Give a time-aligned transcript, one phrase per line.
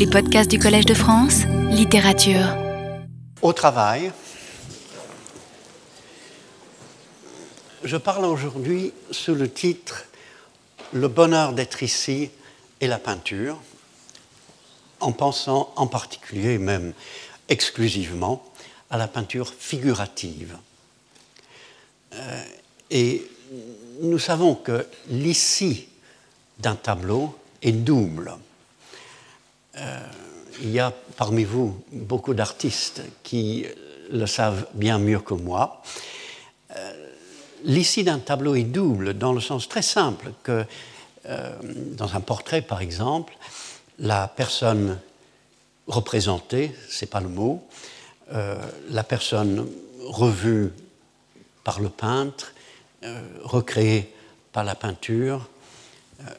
[0.00, 2.56] Les podcasts du Collège de France, littérature.
[3.42, 4.10] Au travail,
[7.84, 10.06] je parle aujourd'hui sous le titre
[10.94, 12.30] Le bonheur d'être ici
[12.80, 13.60] et la peinture,
[15.00, 16.94] en pensant en particulier, même
[17.50, 18.42] exclusivement,
[18.88, 20.56] à la peinture figurative.
[22.14, 22.42] Euh,
[22.90, 23.30] et
[24.00, 25.88] nous savons que l'ici
[26.58, 28.32] d'un tableau est double.
[29.80, 29.98] Euh,
[30.62, 33.64] il y a parmi vous beaucoup d'artistes qui
[34.10, 35.82] le savent bien mieux que moi.
[36.76, 37.06] Euh,
[37.64, 40.64] l'ici d'un tableau est double dans le sens très simple que
[41.26, 41.52] euh,
[41.96, 43.32] dans un portrait, par exemple,
[43.98, 44.98] la personne
[45.86, 47.66] représentée, c'est pas le mot,
[48.90, 49.68] la personne
[50.06, 50.70] revue
[51.64, 52.54] par le peintre,
[53.42, 54.14] recréée
[54.52, 55.48] par la peinture,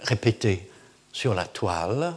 [0.03, 0.69] répétée
[1.11, 2.15] sur la toile,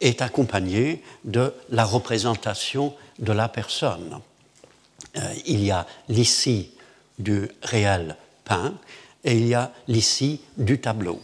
[0.00, 4.20] est accompagnée de la représentation de la personne.
[5.16, 6.72] Euh, il y a l'ici
[7.18, 8.74] du réel peint
[9.24, 11.20] et il y a l'ici du tableau.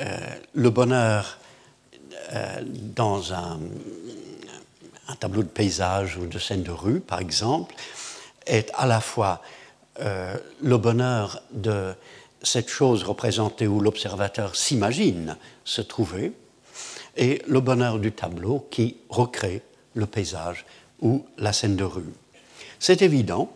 [0.00, 0.16] Euh,
[0.54, 1.38] le bonheur
[2.32, 3.58] euh, dans un,
[5.20, 7.74] tableau de paysage ou de scène de rue, par exemple,
[8.46, 9.42] est à la fois
[9.98, 11.94] le bonheur de
[12.42, 16.32] cette chose représentée où l'observateur s'imagine se trouver,
[17.16, 19.62] et le bonheur du tableau qui recrée
[19.94, 20.64] le paysage
[21.00, 22.12] ou la scène de rue.
[22.78, 23.52] C'est évident,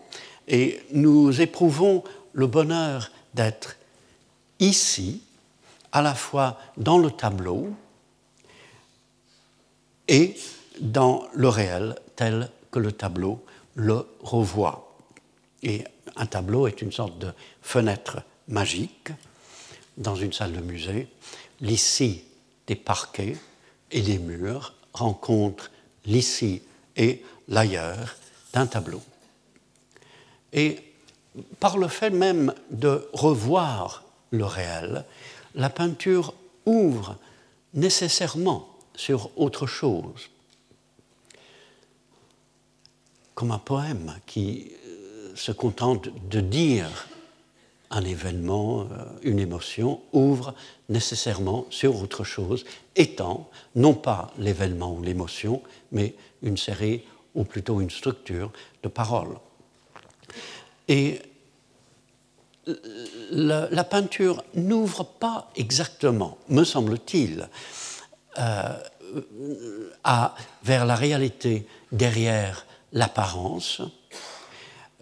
[0.49, 3.77] et nous éprouvons le bonheur d'être
[4.61, 5.23] ici,
[5.93, 7.69] à la fois dans le tableau
[10.09, 10.37] et
[10.81, 13.43] dans le réel tel que le tableau
[13.75, 14.97] le revoit.
[15.63, 15.85] Et
[16.17, 17.33] un tableau est une sorte de
[17.63, 19.09] fenêtre magique
[19.97, 21.09] dans une salle de musée.
[22.67, 23.37] Des parquets
[23.91, 25.71] et des murs rencontrent
[26.05, 26.63] l'ici
[26.97, 28.17] et l'ailleurs
[28.53, 29.03] d'un tableau.
[30.53, 30.83] Et
[31.61, 35.05] par le fait même de revoir le réel,
[35.55, 37.17] la peinture ouvre
[37.75, 40.31] nécessairement sur autre chose.
[43.35, 47.07] Comme un poème qui euh, se contente de dire
[47.91, 50.55] un événement, euh, une émotion, ouvre
[50.89, 52.65] nécessairement sur autre chose,
[52.95, 57.03] étant non pas l'événement ou l'émotion, mais une série,
[57.35, 58.51] ou plutôt une structure
[58.83, 59.37] de paroles.
[60.89, 61.21] Et
[63.31, 67.49] la, peinture n'ouvre pas exactement, me semble-t-il,
[68.39, 68.77] euh,
[70.65, 73.83] vers la réalité derrière l'apparence,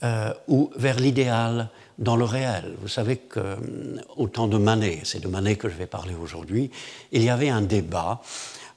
[0.03, 2.75] euh, ou vers l'idéal dans le réel.
[2.81, 6.71] Vous savez qu'au euh, temps de Manet, c'est de Manet que je vais parler aujourd'hui,
[7.13, 8.21] il y avait un débat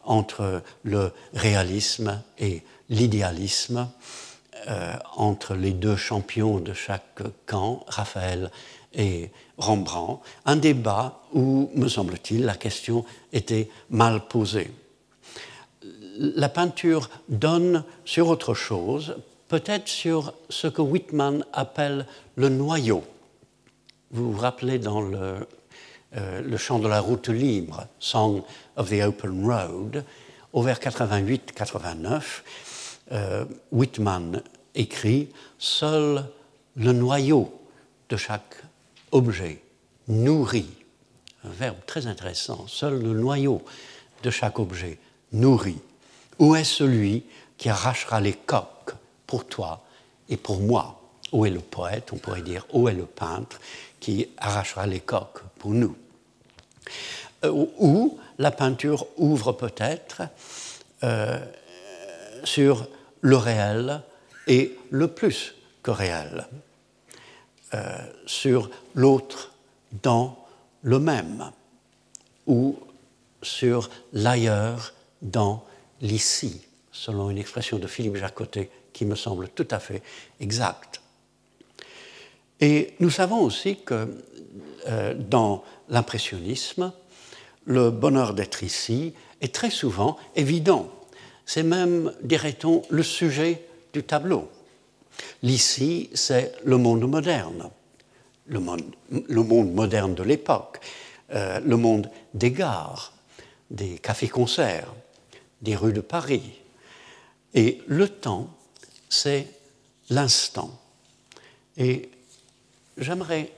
[0.04, 3.90] entre le réalisme et l'idéalisme,
[4.68, 8.52] euh, entre les deux champions de chaque camp, Raphaël
[8.94, 14.72] et Rembrandt, un débat où, me semble-t-il, la question était mal posée.
[16.20, 19.16] La peinture donne sur autre chose
[19.48, 23.04] peut-être sur ce que Whitman appelle le noyau.
[24.12, 25.48] Vous vous rappelez dans le,
[26.16, 28.44] euh, chant de la route libre, Song
[28.76, 30.04] of the Open Road,
[30.54, 32.44] au vers 88-89,
[33.12, 34.42] euh, Whitman
[34.76, 36.26] écrit Seul
[36.76, 37.54] le noyau
[38.10, 38.64] de chaque
[39.12, 39.62] objet
[40.08, 40.70] nourrit,
[41.44, 43.62] un verbe très intéressant, seul le noyau
[44.24, 45.00] de chaque objet
[45.32, 45.80] nourrit.
[46.40, 47.24] Où est celui
[47.58, 48.77] qui arrachera les coques
[49.28, 49.84] pour toi
[50.30, 51.00] et pour moi.
[51.34, 53.60] Où est le poète, on pourrait dire, où est le peintre
[54.00, 55.96] qui arrachera les coques pour nous?
[57.44, 60.22] Euh, Ou la peinture ouvre peut-être
[61.04, 61.38] euh,
[62.46, 62.88] sur
[63.22, 64.02] le réel
[64.48, 66.48] et le plus que réel,
[67.74, 69.52] euh, sur l'autre
[70.04, 70.38] dans
[70.82, 71.52] le même,
[72.46, 72.78] ou
[73.42, 75.64] sur l'ailleurs dans
[76.02, 80.02] l'ici, selon une expression de Philippe Jacotet qui me semble tout à fait
[80.40, 81.02] exact.
[82.60, 84.24] Et nous savons aussi que
[84.88, 86.92] euh, dans l'impressionnisme,
[87.66, 90.90] le bonheur d'être ici est très souvent évident.
[91.46, 93.62] C'est même, dirait-on, le sujet
[93.94, 94.50] du tableau.
[95.44, 97.70] L'ici, c'est le monde moderne,
[98.48, 100.80] le monde, moderne de l'époque,
[101.34, 103.14] euh, le monde des gares,
[103.70, 104.92] des cafés-concerts,
[105.62, 106.54] des rues de Paris.
[107.54, 108.57] Et le temps
[109.10, 109.48] c'est
[110.10, 110.80] l'instant.
[111.78, 112.10] Et
[112.98, 113.52] j'aimerais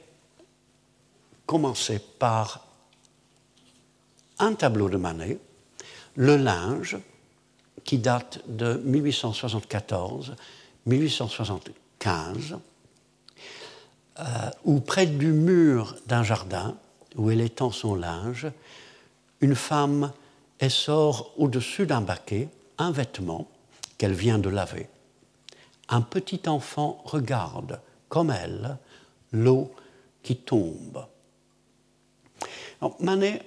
[1.45, 2.65] commencer par
[4.39, 5.37] un tableau de Manet
[6.15, 6.97] Le linge,
[7.83, 8.81] qui date de
[10.85, 12.59] 1874-1875,
[14.19, 14.23] euh,
[14.65, 16.75] où près du mur d'un jardin,
[17.15, 18.47] où elle étend son linge,
[19.41, 20.11] une femme
[20.67, 23.47] sort au-dessus d'un baquet un vêtement
[23.97, 24.89] qu'elle vient de laver.
[25.89, 28.77] Un petit enfant regarde, comme elle,
[29.31, 29.73] l'eau
[30.23, 31.05] qui tombe.
[32.99, 33.41] Manet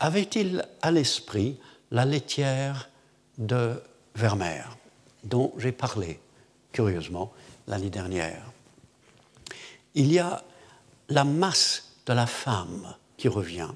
[0.00, 1.58] avait-il à l'esprit
[1.90, 2.88] la laitière
[3.38, 3.82] de
[4.14, 4.76] Vermeer,
[5.24, 6.20] dont j'ai parlé,
[6.72, 7.32] curieusement,
[7.66, 8.42] l'année dernière?
[9.94, 10.42] Il y a
[11.08, 13.70] la masse de la femme qui revient.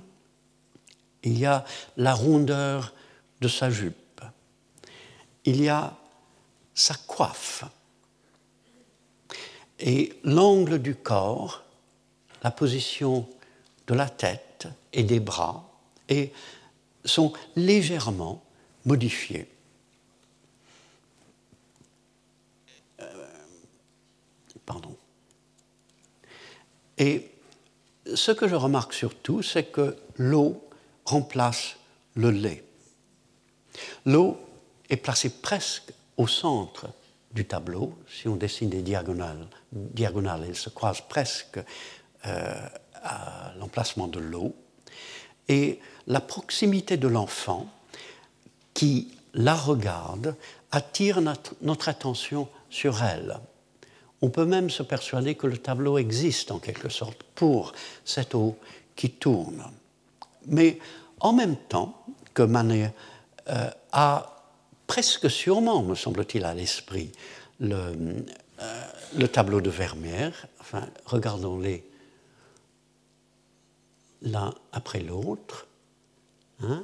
[1.22, 1.64] Il y a
[1.96, 2.92] la rondeur
[3.40, 4.22] de sa jupe.
[5.44, 5.96] Il y a
[6.74, 7.64] sa coiffe.
[9.80, 11.64] Et l'angle du corps,
[12.42, 13.28] la position
[13.86, 15.69] de la tête et des bras
[17.04, 18.42] sont légèrement
[18.84, 19.48] modifiés.
[23.00, 23.26] Euh,
[24.66, 24.96] pardon.
[26.98, 27.31] Et
[28.14, 30.62] ce que je remarque surtout, c'est que l'eau
[31.04, 31.76] remplace
[32.14, 32.64] le lait.
[34.04, 34.38] L'eau
[34.88, 36.88] est placée presque au centre
[37.38, 37.94] du tableau.
[38.08, 41.61] Si on dessine des diagonales, diagonales elles se croisent presque
[42.26, 42.69] euh,
[43.00, 44.56] à l'emplacement de l'eau.
[45.49, 47.69] Et la proximité de l'enfant
[48.75, 50.35] qui la regarde
[50.73, 53.38] attire notre, attention sur elle.
[54.20, 57.73] On peut même se persuader que le tableau existe en quelque sorte pour
[58.05, 58.58] cette eau
[58.96, 59.62] qui tourne.
[60.46, 60.81] Mais
[61.20, 62.93] en même temps que Manet
[63.49, 64.38] euh, a
[64.88, 67.12] presque sûrement, me semble-t-il, à l'esprit
[67.61, 68.25] le,
[68.61, 68.85] euh,
[69.17, 71.85] le, tableau de Vermeer, enfin, regardons-les
[74.23, 75.69] l'un après l'autre,
[76.62, 76.82] hein,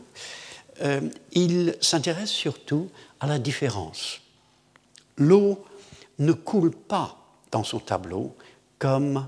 [0.82, 1.00] euh,
[1.32, 4.20] il s'intéresse surtout à la différence.
[5.16, 5.64] L'eau
[6.18, 7.16] ne coule pas
[7.50, 8.36] dans son tableau
[8.78, 9.26] comme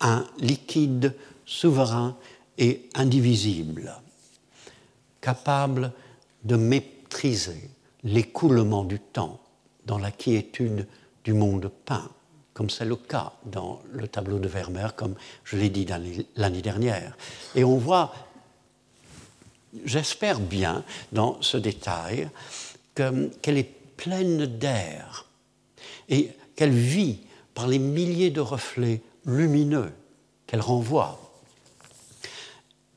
[0.00, 1.14] un liquide
[1.44, 2.16] souverain
[2.56, 3.94] et indivisible,
[5.20, 5.92] capable
[6.46, 7.70] de maîtriser
[8.04, 9.40] l'écoulement du temps
[9.84, 10.86] dans la quiétude
[11.24, 12.10] du monde peint,
[12.54, 15.14] comme c'est le cas dans le tableau de Vermeer, comme
[15.44, 15.86] je l'ai dit
[16.36, 17.16] l'année dernière.
[17.54, 18.12] Et on voit,
[19.84, 22.28] j'espère bien, dans ce détail,
[22.94, 25.26] qu'elle est pleine d'air
[26.08, 27.20] et qu'elle vit
[27.54, 29.92] par les milliers de reflets lumineux
[30.46, 31.26] qu'elle renvoie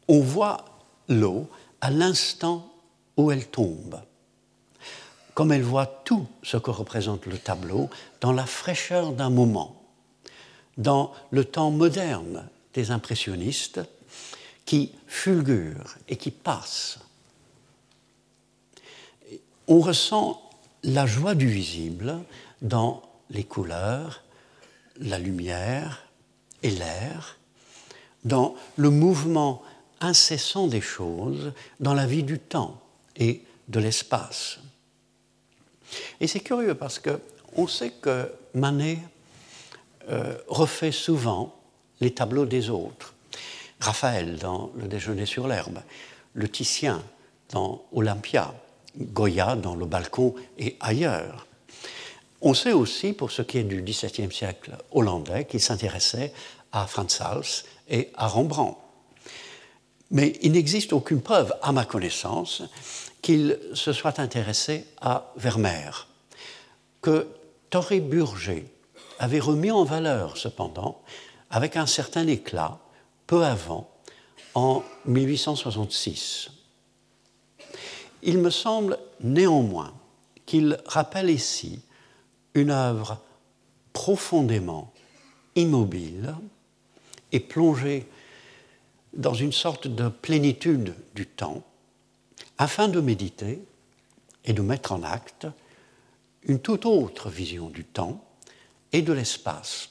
[0.10, 0.66] on voit
[1.08, 1.48] l'eau
[1.80, 2.69] à l'instant
[3.20, 4.02] où elle tombe,
[5.34, 7.90] comme elle voit tout ce que représente le tableau
[8.22, 9.84] dans la fraîcheur d'un moment,
[10.78, 13.82] dans le temps moderne des impressionnistes
[14.64, 17.00] qui fulgurent et qui passent.
[19.68, 20.42] On ressent
[20.84, 22.20] la joie du visible
[22.62, 23.02] dans
[23.32, 24.24] les couleurs,
[24.98, 26.06] la lumière
[26.64, 27.38] et l'air,
[28.24, 29.62] dans le mouvement
[30.00, 31.52] incessant des choses
[31.82, 32.80] dans la vie du temps
[33.20, 34.60] et de l'espace.
[36.20, 37.20] Et c'est curieux parce que
[37.56, 39.00] on sait que Manet
[40.10, 41.56] euh, refait souvent
[42.00, 43.14] les tableaux des autres.
[43.80, 45.80] Raphaël dans Le déjeuner sur l'herbe,
[46.34, 47.02] le Titien
[47.52, 48.54] dans Olympia,
[48.98, 51.48] Goya dans Le balcon et ailleurs.
[52.42, 56.34] On sait aussi, pour ce qui est du XVIIe siècle hollandais, qu'il s'intéressait
[56.72, 58.78] à Frans Hals et à Rembrandt.
[60.12, 62.64] Mais il n'existe aucune preuve, à ma connaissance,
[63.22, 66.08] qu'il se soit intéressé à Vermeer,
[67.02, 67.28] que
[67.70, 68.66] Torré Burger
[69.20, 71.02] avait remis en valeur, cependant,
[71.50, 72.80] avec un certain éclat,
[73.28, 73.90] peu avant,
[74.56, 76.50] en 1866.
[78.24, 79.94] Il me semble néanmoins
[80.46, 81.82] qu'il rappelle ici
[82.56, 83.20] une œuvre
[83.94, 84.92] profondément
[85.56, 86.36] immobile
[87.32, 88.08] et plongée
[89.14, 91.64] dans une sorte de plénitude du temps,
[92.60, 93.64] afin de méditer
[94.46, 95.48] et de mettre en acte
[96.44, 98.24] une toute autre vision du temps
[98.92, 99.90] et de l'espace.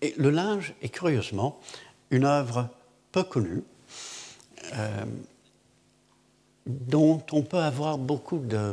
[0.00, 1.60] Et le linge est curieusement
[2.10, 2.68] une œuvre
[3.12, 3.62] peu connue,
[4.74, 5.04] euh,
[6.66, 8.72] dont on peut avoir beaucoup de.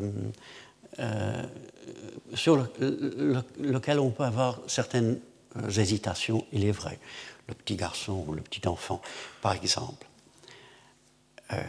[0.99, 1.43] Euh,
[2.33, 5.19] sur lequel on peut avoir certaines
[5.77, 6.99] hésitations, il est vrai
[7.47, 9.01] le petit garçon ou le petit enfant,
[9.41, 10.07] par exemple.
[11.53, 11.61] Euh,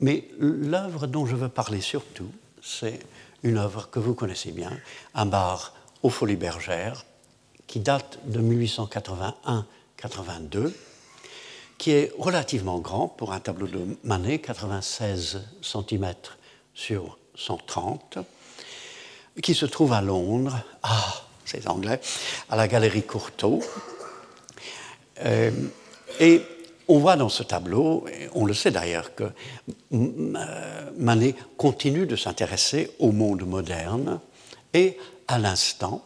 [0.00, 2.30] mais l'œuvre dont je veux parler surtout,
[2.62, 2.98] c'est
[3.42, 4.70] une œuvre que vous connaissez bien,
[5.14, 7.04] un bar aux Folies Bergères,
[7.66, 10.72] qui date de 1881-82,
[11.78, 16.14] qui est relativement grand pour un tableau de Manet, 96 cm
[16.74, 18.18] sur 130,
[19.42, 22.00] qui se trouve à Londres, ah, c'est anglais,
[22.48, 23.62] à la galerie Courtauld.
[25.24, 25.50] Euh,
[26.20, 26.42] et
[26.88, 29.24] on voit dans ce tableau, on le sait d'ailleurs, que
[29.92, 34.20] euh, Manet continue de s'intéresser au monde moderne
[34.72, 34.96] et
[35.28, 36.04] à l'instant,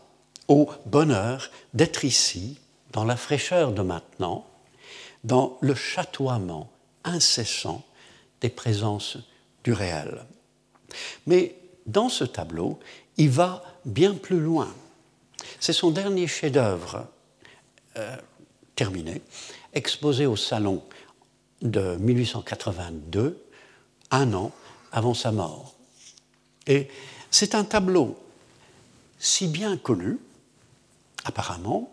[0.49, 2.59] au bonheur d'être ici,
[2.93, 4.47] dans la fraîcheur de maintenant,
[5.23, 6.71] dans le chatoiement
[7.05, 7.83] incessant
[8.41, 9.19] des présences
[9.65, 10.25] du réel.
[11.27, 11.55] Mais
[11.87, 12.79] dans ce tableau,
[13.17, 14.73] il va bien plus loin.
[15.61, 17.07] C'est son dernier chef-d'œuvre
[17.97, 18.17] euh,
[18.77, 19.21] terminé,
[19.73, 20.83] exposé au Salon
[21.63, 23.43] de 1882,
[24.11, 24.53] un an
[24.93, 25.75] avant sa mort.
[26.67, 26.89] Et
[27.31, 28.17] c'est un tableau
[29.19, 30.19] si bien connu,
[31.25, 31.93] apparemment,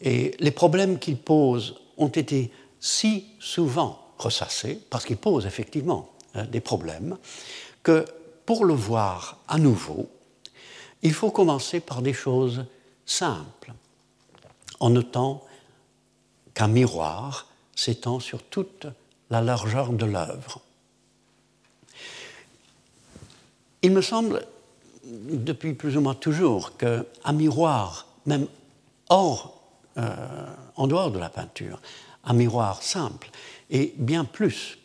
[0.00, 6.44] et les problèmes qu'il pose ont été si souvent ressassés, parce qu'il pose effectivement hein,
[6.44, 7.18] des problèmes,
[7.82, 8.04] que
[8.46, 10.08] pour le voir à nouveau,
[11.02, 12.64] il faut commencer par des choses
[13.04, 13.72] simples,
[14.78, 15.44] en notant
[16.54, 18.86] qu'un miroir s'étend sur toute
[19.30, 20.60] la largeur de l'œuvre.
[23.82, 24.46] Il me semble,
[25.04, 28.46] depuis plus ou moins toujours, qu'un miroir, même
[29.08, 29.60] hors,
[29.96, 31.80] euh, en dehors de la peinture,
[32.24, 33.30] un miroir simple,
[33.70, 34.78] est bien plus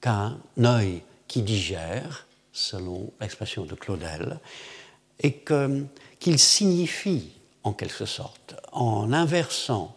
[0.00, 4.38] qu'un œil qui digère, selon l'expression de Claudel,
[5.20, 5.42] et
[6.18, 7.30] qu'il signifie
[7.62, 9.96] en quelque sorte, en inversant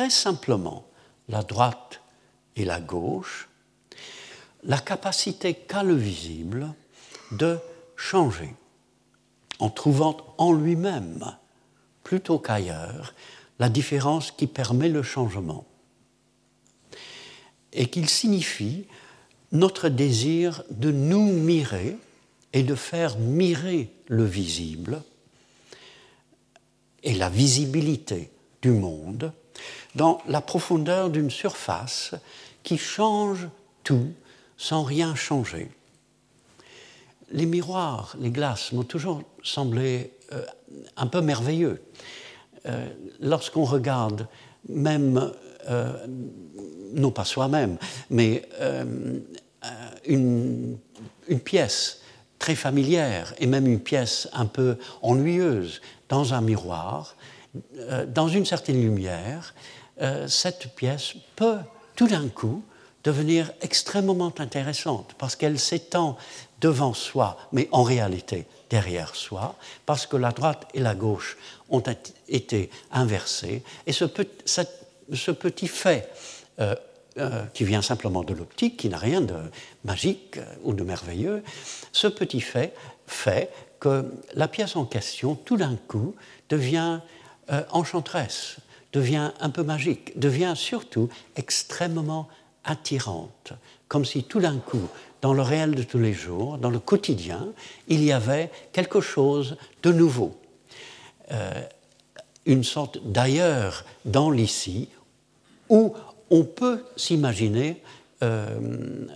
[0.00, 0.86] très simplement
[1.28, 2.00] la droite
[2.56, 3.50] et la gauche,
[4.62, 6.72] la capacité qu'a le visible
[7.32, 7.58] de
[7.96, 8.54] changer,
[9.58, 11.36] en trouvant en lui-même,
[12.02, 13.12] plutôt qu'ailleurs,
[13.58, 15.66] la différence qui permet le changement,
[17.74, 18.86] et qu'il signifie
[19.52, 21.98] notre désir de nous mirer
[22.54, 25.02] et de faire mirer le visible
[27.02, 28.30] et la visibilité
[28.62, 29.34] du monde
[29.94, 32.14] dans la profondeur d'une surface
[32.62, 33.48] qui change
[33.84, 34.12] tout
[34.56, 35.70] sans rien changer.
[37.32, 40.44] Les miroirs, les glaces m'ont toujours semblé euh,
[40.96, 41.82] un peu merveilleux.
[42.66, 42.86] Euh,
[43.20, 44.26] lorsqu'on regarde
[44.68, 45.32] même,
[45.68, 46.06] euh,
[46.92, 47.78] non pas soi-même,
[48.10, 48.46] mais
[50.06, 50.76] une,
[51.28, 52.00] une pièce
[52.38, 57.16] très familière et même une pièce un peu ennuyeuse dans un miroir,
[58.06, 59.54] dans une certaine lumière,
[60.00, 61.58] euh, cette pièce peut
[61.94, 62.62] tout d'un coup
[63.04, 66.16] devenir extrêmement intéressante parce qu'elle s'étend
[66.60, 71.36] devant soi, mais en réalité derrière soi, parce que la droite et la gauche
[71.70, 71.82] ont
[72.28, 73.62] été inversées.
[73.86, 76.08] Et ce, petit fait,
[76.60, 76.74] euh,
[77.18, 79.34] euh, qui vient simplement de l'optique, qui n'a rien de
[79.84, 81.42] magique ou de merveilleux,
[81.92, 82.74] ce petit fait
[83.06, 86.14] fait que la pièce en question, tout d'un coup,
[86.48, 87.00] devient
[87.70, 88.56] enchanteresse,
[88.92, 92.28] devient un peu magique, devient surtout extrêmement
[92.64, 93.52] attirante,
[93.88, 94.88] comme si tout d'un coup,
[95.22, 97.48] dans le réel de tous les jours, dans le quotidien,
[97.88, 100.36] il y avait quelque chose de nouveau,
[101.32, 101.50] euh,
[102.46, 104.88] une sorte d'ailleurs dans l'ici,
[105.68, 105.94] où
[106.30, 107.82] on peut s'imaginer
[108.22, 108.58] euh,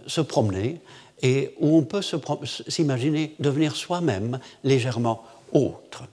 [0.06, 0.80] se promener
[1.22, 2.02] et où on peut
[2.68, 6.04] s'imaginer devenir soi-même légèrement autre.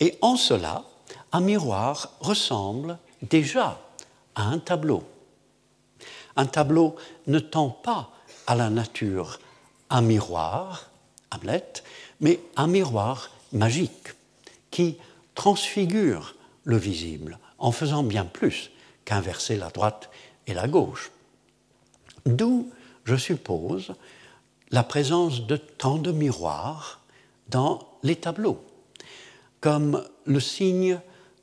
[0.00, 0.84] Et en cela,
[1.36, 3.78] un miroir ressemble déjà
[4.36, 5.04] à un tableau.
[6.34, 8.10] Un tableau ne tend pas
[8.46, 9.38] à la nature
[9.90, 10.88] un miroir,
[11.30, 11.82] Hamlet,
[12.20, 14.14] mais un miroir magique
[14.70, 14.96] qui
[15.34, 18.70] transfigure le visible en faisant bien plus
[19.04, 20.08] qu'inverser la droite
[20.46, 21.10] et la gauche.
[22.24, 22.70] D'où,
[23.04, 23.92] je suppose,
[24.70, 27.02] la présence de tant de miroirs
[27.50, 28.64] dans les tableaux,
[29.60, 30.98] comme le signe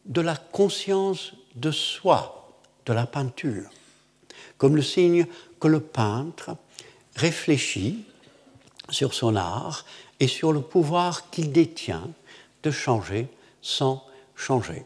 [0.05, 2.51] de la conscience de soi,
[2.85, 3.69] de la peinture,
[4.57, 5.25] comme le signe
[5.59, 6.57] que le peintre
[7.15, 8.05] réfléchit
[8.89, 9.85] sur son art
[10.19, 12.07] et sur le pouvoir qu'il détient
[12.63, 13.27] de changer
[13.61, 14.05] sans
[14.35, 14.83] changer.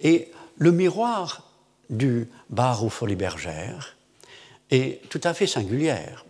[0.00, 1.42] Et le miroir
[1.90, 3.96] du bar aux Folies Bergères
[4.70, 6.24] est tout à fait singulière.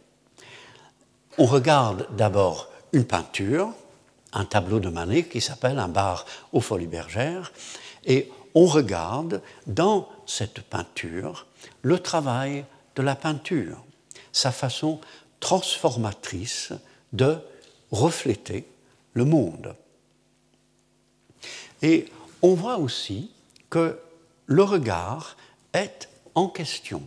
[1.38, 3.72] On regarde d'abord une peinture,
[4.32, 7.52] un tableau de Manet qui s'appelle Un bar aux Folies Bergères.
[8.04, 11.46] Et on regarde dans cette peinture
[11.82, 12.64] le travail
[12.94, 13.84] de la peinture,
[14.32, 15.00] sa façon
[15.40, 16.72] transformatrice
[17.12, 17.38] de
[17.90, 18.66] refléter
[19.12, 19.74] le monde.
[21.82, 22.06] Et
[22.42, 23.30] on voit aussi
[23.70, 23.98] que
[24.46, 25.36] le regard
[25.72, 27.02] est en question.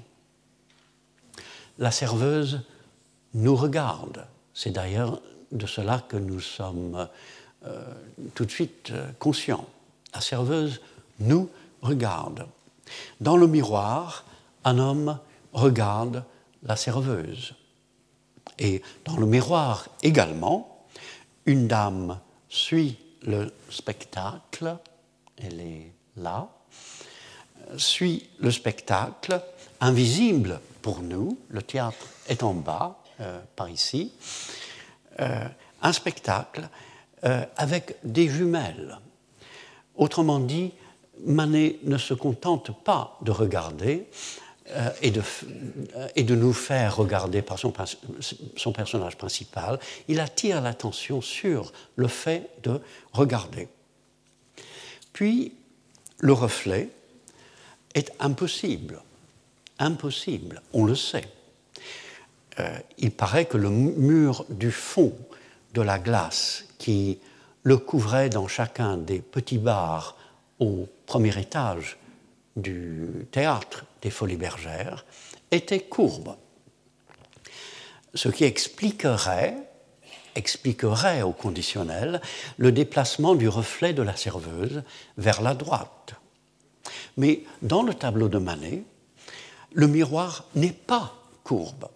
[1.78, 2.62] La serveuse
[3.34, 4.26] nous regarde.
[4.54, 7.08] C'est d'ailleurs de cela que nous sommes
[7.66, 7.94] euh,
[8.36, 9.68] tout de suite euh, conscients.
[10.14, 10.82] La serveuse
[11.20, 11.50] nous
[11.82, 12.48] regarde.
[13.20, 14.26] Dans le miroir,
[14.64, 15.20] un homme
[15.54, 16.24] regarde
[16.64, 17.54] la serveuse.
[18.58, 20.86] Et dans le miroir également,
[21.46, 24.78] une dame suit le spectacle,
[25.38, 26.50] elle est là,
[27.78, 29.42] suit le spectacle,
[29.82, 34.12] invisible pour nous, le théâtre est en bas, euh, par ici,
[35.82, 36.70] un spectacle
[37.24, 38.98] euh, avec des jumelles.
[39.96, 40.72] Autrement dit,
[41.26, 44.08] Manet ne se contente pas de regarder
[45.02, 45.24] et, de,
[46.16, 52.48] et, de, nous faire regarder par son personnage principal, il attire l'attention sur le fait
[52.62, 52.80] de
[53.12, 53.68] regarder.
[55.12, 55.54] Puis,
[56.20, 56.90] le reflet
[57.96, 59.02] est impossible.
[59.80, 61.28] Impossible, on le sait.
[62.60, 65.14] Euh, il paraît que le mur du fond
[65.74, 67.20] de la glace qui
[67.64, 70.18] le couvrait dans chacun des petits bars
[70.60, 71.98] au premier étage
[72.56, 75.06] du théâtre des Folies Bergères
[75.52, 76.36] était courbe.
[78.14, 79.56] Ce qui expliquerait,
[80.36, 82.22] expliquerait au conditionnel
[82.58, 84.84] le déplacement du reflet de la serveuse
[85.18, 86.16] vers la droite.
[87.18, 88.84] Mais dans le tableau de Manet,
[89.74, 91.14] le miroir n'est pas
[91.44, 91.88] courbe.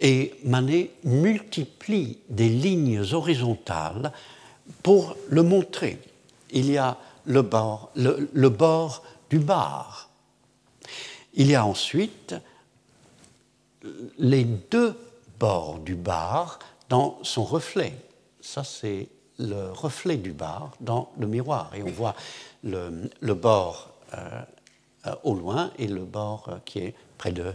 [0.00, 4.12] Et Manet multiplie des lignes horizontales
[4.82, 5.98] pour le montrer.
[6.50, 10.08] Il y a le bord, le, bord du bar.
[11.34, 12.34] Il y a ensuite
[14.18, 14.94] les deux
[15.38, 17.94] bords du bar dans son reflet.
[18.40, 21.70] Ça, c'est le reflet du bar dans le miroir.
[21.74, 22.14] Et on voit
[22.64, 24.42] le, bord euh,
[25.06, 27.52] euh, au loin et le bord euh, qui est près de,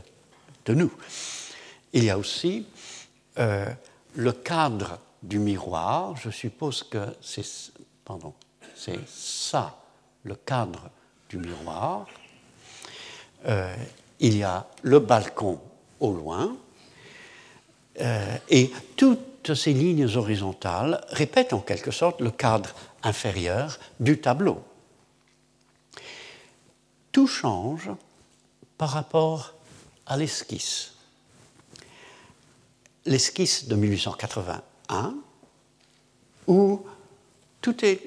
[0.69, 0.91] nous.
[1.93, 2.65] Il y a aussi
[3.38, 6.15] le cadre du miroir.
[6.17, 7.45] Je suppose que c'est
[9.08, 9.77] ça,
[10.23, 10.89] le cadre
[11.29, 12.08] du miroir.
[14.19, 15.60] il y a le balcon
[15.99, 16.56] au loin.
[17.99, 24.63] et toutes ces lignes horizontales répètent en quelque sorte le cadre inférieur du tableau
[27.13, 27.91] tout change
[28.77, 29.53] par rapport
[30.06, 30.92] à l'esquisse.
[33.06, 35.16] L'esquisse de 1881,
[36.48, 36.86] où
[37.62, 38.00] tout est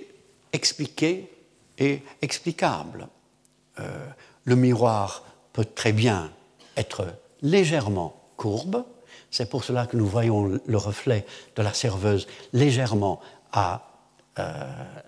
[0.53, 1.31] expliqué
[1.79, 3.09] et explicable.
[3.79, 4.07] Euh,
[4.45, 6.31] le miroir peut très bien
[6.77, 7.07] être
[7.43, 8.85] légèrement courbe,
[9.31, 13.21] c'est pour cela que nous voyons le reflet de la serveuse légèrement
[13.53, 13.83] à
[14.39, 14.53] euh,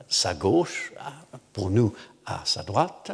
[0.08, 0.92] sa gauche,
[1.52, 1.94] pour nous
[2.26, 3.12] à sa droite.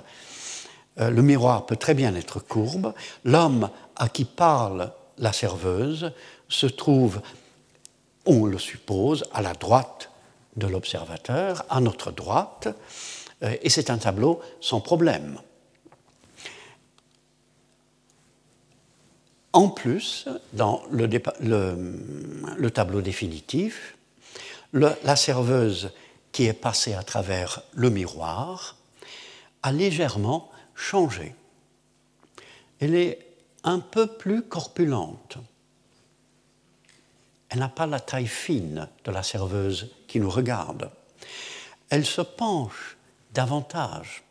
[1.00, 2.94] Euh, le miroir peut très bien être courbe.
[3.24, 6.12] L'homme à qui parle la serveuse
[6.54, 7.20] se trouve,
[8.26, 10.10] on le suppose, à la droite
[10.56, 12.68] de l'observateur, à notre droite,
[13.42, 15.38] euh, et c'est un tableau sans problème.
[19.52, 23.96] En plus, dans le, tableau définitif,
[24.72, 25.92] la serveuse
[26.32, 28.76] qui est passée à travers le miroir
[29.62, 31.36] a légèrement changé.
[32.80, 33.24] Elle est
[33.62, 35.38] un peu plus corpulente.
[37.54, 40.90] Elle n'a pas la taille fine de la serveuse qui nous regarde.
[41.88, 42.96] Elle se penche
[43.32, 44.24] davantage.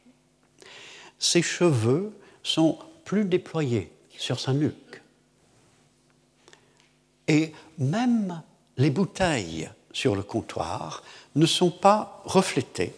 [1.20, 2.12] Ses cheveux
[2.44, 5.02] sont plus déployés sur sa nuque.
[7.30, 8.42] Et même
[8.76, 11.02] les bouteilles sur le comptoir
[11.36, 12.94] ne sont pas reflétées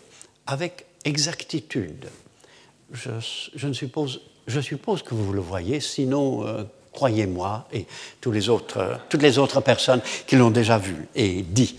[0.48, 2.10] avec exactitude
[2.92, 6.64] je, ne suppose, je suppose que vous le voyez, sinon, euh,
[6.96, 7.86] croyez-moi, et
[8.22, 8.50] toutes les
[9.38, 11.76] autres personnes qui l'ont déjà vu et dit.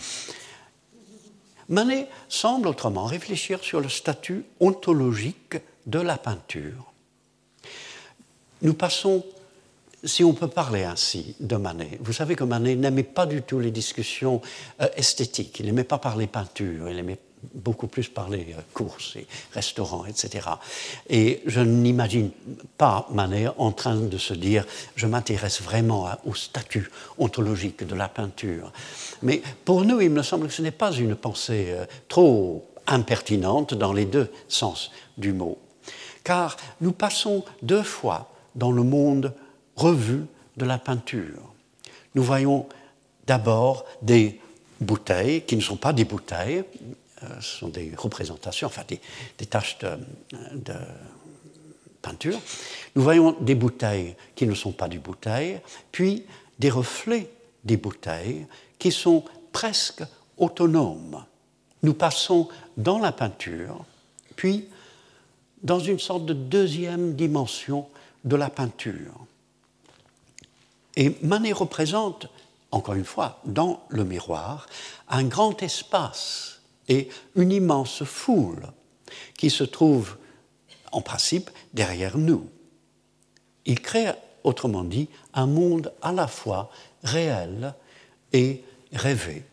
[1.69, 6.93] Manet semble autrement réfléchir sur le statut ontologique de la peinture.
[8.63, 9.25] Nous passons,
[10.05, 11.99] si on peut parler ainsi, de Manet.
[12.01, 14.41] Vous savez que Manet n'aimait pas du tout les discussions
[14.81, 17.19] euh, esthétiques, il n'aimait pas parler peinture, il n'aimait
[17.55, 20.49] beaucoup plus parler euh, courses et restaurants, etc.
[21.09, 22.31] Et je n'imagine
[22.79, 28.09] pas Manet en train de se dire je m'intéresse vraiment au statut ontologique de la
[28.09, 28.73] peinture.
[29.23, 33.75] Mais pour nous, il me semble que ce n'est pas une pensée euh, trop impertinente
[33.75, 35.59] dans les deux sens du mot.
[36.25, 39.35] Car nous passons deux fois dans le monde
[39.77, 40.25] revu
[40.57, 41.43] de la peinture.
[42.15, 42.67] Nous voyons
[43.27, 44.41] d'abord des
[44.81, 46.65] bouteilles qui ne sont pas des bouteilles,
[47.41, 50.73] ce sont des représentations, enfin des, tâches de,
[52.03, 52.39] peinture.
[52.95, 55.61] Nous voyons des bouteilles qui ne sont pas des bouteilles,
[55.93, 56.25] puis
[56.59, 57.31] des reflets
[57.65, 58.47] des bouteilles
[58.79, 60.03] qui sont presque
[60.39, 61.25] autonomes.
[61.83, 63.85] Nous passons dans la peinture,
[64.37, 64.69] puis
[65.63, 67.89] dans une sorte de deuxième dimension
[68.25, 69.15] de la peinture.
[70.97, 72.29] Et Manet représente,
[72.71, 74.67] encore une fois, dans le miroir,
[75.09, 76.56] un grand espace
[76.89, 78.67] et une immense foule
[79.37, 80.17] qui se trouve
[80.93, 82.49] en principe derrière nous.
[83.65, 84.13] Il crée,
[84.45, 86.71] autrement dit, un monde à la fois
[87.03, 87.75] réel
[88.33, 89.45] et rêvé.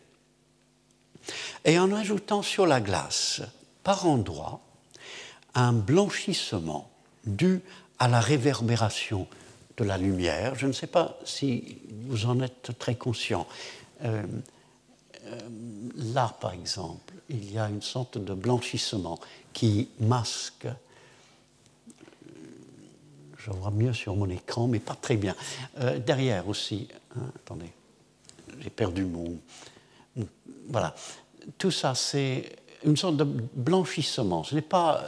[1.64, 3.42] Et en ajoutant sur la glace,
[3.82, 4.60] par endroits,
[5.54, 6.90] un blanchissement
[7.26, 7.60] dû
[7.98, 9.26] à la réverbération
[9.76, 10.54] de la lumière.
[10.54, 13.46] Je ne sais pas si vous en êtes très conscient.
[14.04, 14.22] Euh,
[15.96, 19.18] là, par exemple, il y a une sorte de blanchissement
[19.52, 20.66] qui masque.
[23.38, 25.34] Je vois mieux sur mon écran, mais pas très bien.
[25.78, 26.88] Euh, derrière aussi.
[27.16, 27.70] Hein, attendez,
[28.60, 29.36] j'ai perdu mon.
[30.68, 30.94] Voilà.
[31.58, 34.44] Tout ça, c'est une sorte de blanchissement.
[34.44, 35.04] Ce n'est pas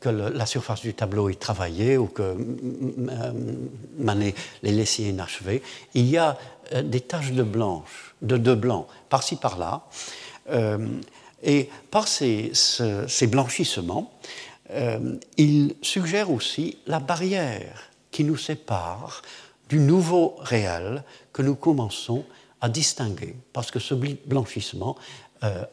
[0.00, 2.36] que la surface du tableau est travaillée ou que
[3.98, 5.62] Manet l'ait laissé inachevé.
[5.94, 9.82] Il y a euh, des taches de blanche, de, de blanc, par-ci par-là.
[10.50, 10.86] Euh,
[11.42, 12.52] et par ces,
[13.22, 14.12] blanchissements,
[14.70, 19.22] euh, il suggère aussi la barrière qui nous sépare
[19.68, 22.24] du nouveau réel que nous commençons
[22.60, 24.96] à distinguer, parce que ce blanchissement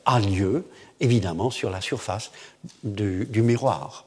[0.05, 0.65] a lieu
[0.99, 2.31] évidemment sur la surface
[2.83, 4.05] du, miroir.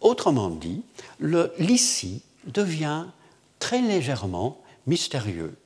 [0.00, 0.82] Autrement dit,
[1.58, 3.06] l'ici devient
[3.62, 5.56] très légèrement mystérieux.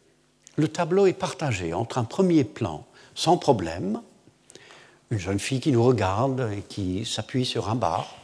[0.56, 4.02] Le tableau est partagé entre un premier plan sans problème,
[5.10, 8.14] une jeune fille qui nous regarde et qui s'appuie sur un bar,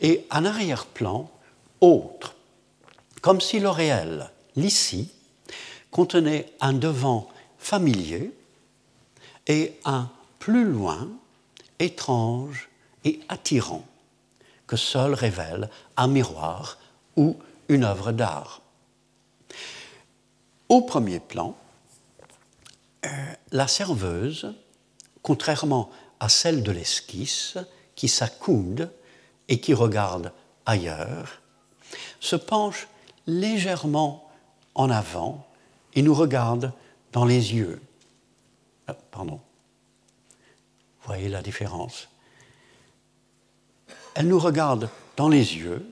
[0.00, 1.28] et un arrière-plan
[1.80, 2.36] autre,
[3.20, 5.10] comme si le réel, l'ici,
[5.90, 8.32] contenait un devant familier
[9.48, 11.08] et un plus loin
[11.80, 12.68] étrange
[13.04, 13.84] et attirant
[14.68, 16.78] que seul révèle un miroir
[17.16, 17.36] ou
[17.68, 18.62] une œuvre d'art.
[20.70, 21.56] Au premier plan,
[23.04, 23.08] euh,
[23.50, 24.54] la serveuse,
[25.20, 27.58] contrairement à celle de l'esquisse,
[27.96, 28.88] qui s'accoude
[29.48, 30.32] et qui regarde
[30.66, 31.42] ailleurs,
[32.20, 32.86] se penche
[33.26, 34.30] légèrement
[34.76, 35.44] en avant
[35.94, 36.72] et nous regarde
[37.12, 37.82] dans les yeux.
[38.86, 39.40] Ah, pardon.
[41.00, 42.08] Vous voyez la différence
[44.14, 45.84] Elle nous regarde dans les yeux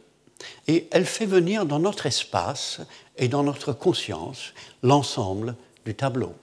[0.67, 2.81] et elle fait venir dans notre espace
[3.17, 6.35] et dans notre conscience l'ensemble du tableau.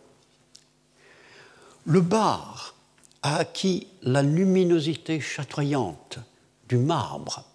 [1.86, 2.76] Le bar
[3.22, 6.20] a acquis la luminosité chatoyante
[6.68, 7.46] du marbre,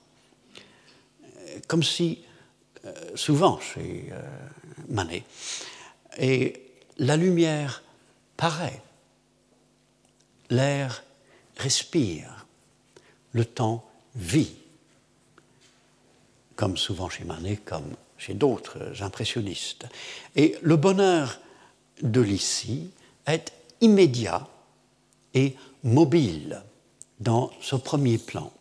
[1.67, 2.23] comme si,
[2.85, 4.23] euh, souvent chez euh,
[4.89, 5.25] Manet,
[6.19, 6.63] et
[6.99, 7.83] la lumière
[8.37, 8.83] paraît,
[10.49, 11.03] l'air
[11.57, 12.47] respire,
[13.33, 14.60] le temps vit,
[16.61, 19.87] comme souvent chez Manet, comme chez d'autres impressionnistes.
[20.37, 21.41] Et le bonheur
[22.03, 22.91] de l'ici
[23.27, 24.47] est immédiat
[25.33, 26.63] et mobile
[27.19, 28.53] dans ce premier plan.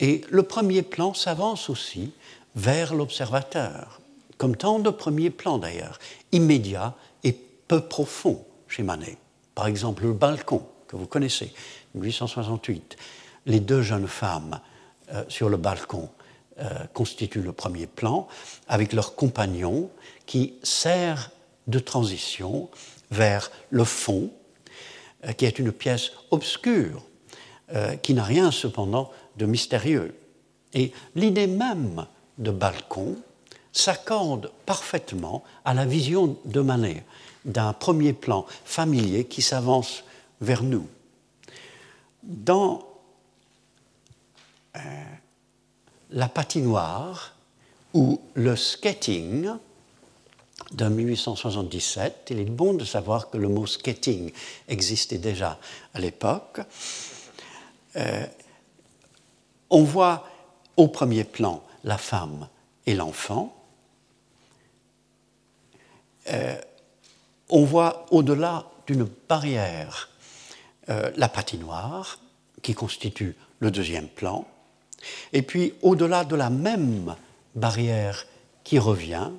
[0.00, 2.10] Et le premier plan s'avance aussi
[2.56, 4.00] vers l'observateur,
[4.36, 6.00] comme tant de premiers plans d'ailleurs,
[6.32, 7.34] immédiat et
[7.68, 9.16] peu profond chez Manet.
[9.54, 11.52] Par exemple, le balcon, que vous connaissez,
[11.94, 12.96] 1868.
[13.46, 14.60] Les deux jeunes femmes
[15.12, 16.08] euh, sur le balcon
[16.60, 18.28] euh, constituent le premier plan,
[18.68, 19.90] avec leur compagnon
[20.26, 21.30] qui sert
[21.66, 22.68] de transition
[23.10, 24.30] vers le fond,
[25.24, 27.02] euh, qui est une pièce obscure,
[28.02, 30.14] qui n'a rien cependant de mystérieux.
[30.72, 32.06] Et l'idée même
[32.38, 33.16] de balcon
[33.72, 37.04] s'accorde parfaitement à la vision de Manet
[37.44, 40.02] d'un premier plan familier qui s'avance
[40.40, 40.86] vers nous.
[42.22, 42.87] Dans
[46.10, 47.34] la patinoire
[47.94, 49.50] ou le skating
[50.72, 52.28] de 1877.
[52.30, 54.32] Il est bon de savoir que le mot skating
[54.68, 55.58] existait déjà
[55.94, 56.60] à l'époque.
[57.96, 58.26] Euh,
[59.70, 60.28] on voit
[60.76, 62.48] au premier plan la femme
[62.86, 63.54] et l'enfant.
[66.30, 66.60] Euh,
[67.48, 70.10] on voit au-delà d'une barrière
[70.90, 72.18] euh, la patinoire
[72.62, 74.46] qui constitue le deuxième plan.
[75.32, 77.14] Et puis, au-delà de la même
[77.54, 78.26] barrière
[78.64, 79.30] qui revient,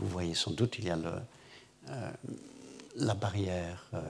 [0.00, 0.98] vous voyez sans doute, il y a
[1.90, 2.10] euh,
[2.96, 4.00] la barrière euh,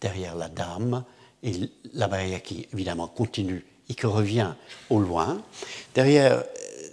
[0.00, 1.04] derrière la dame,
[1.42, 1.52] et
[1.94, 4.54] la barrière qui évidemment continue et qui revient
[4.90, 5.42] au loin.
[5.94, 6.44] Derrière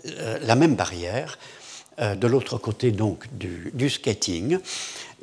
[0.05, 1.37] euh, la même barrière,
[1.99, 4.59] de l'autre côté donc du, skating,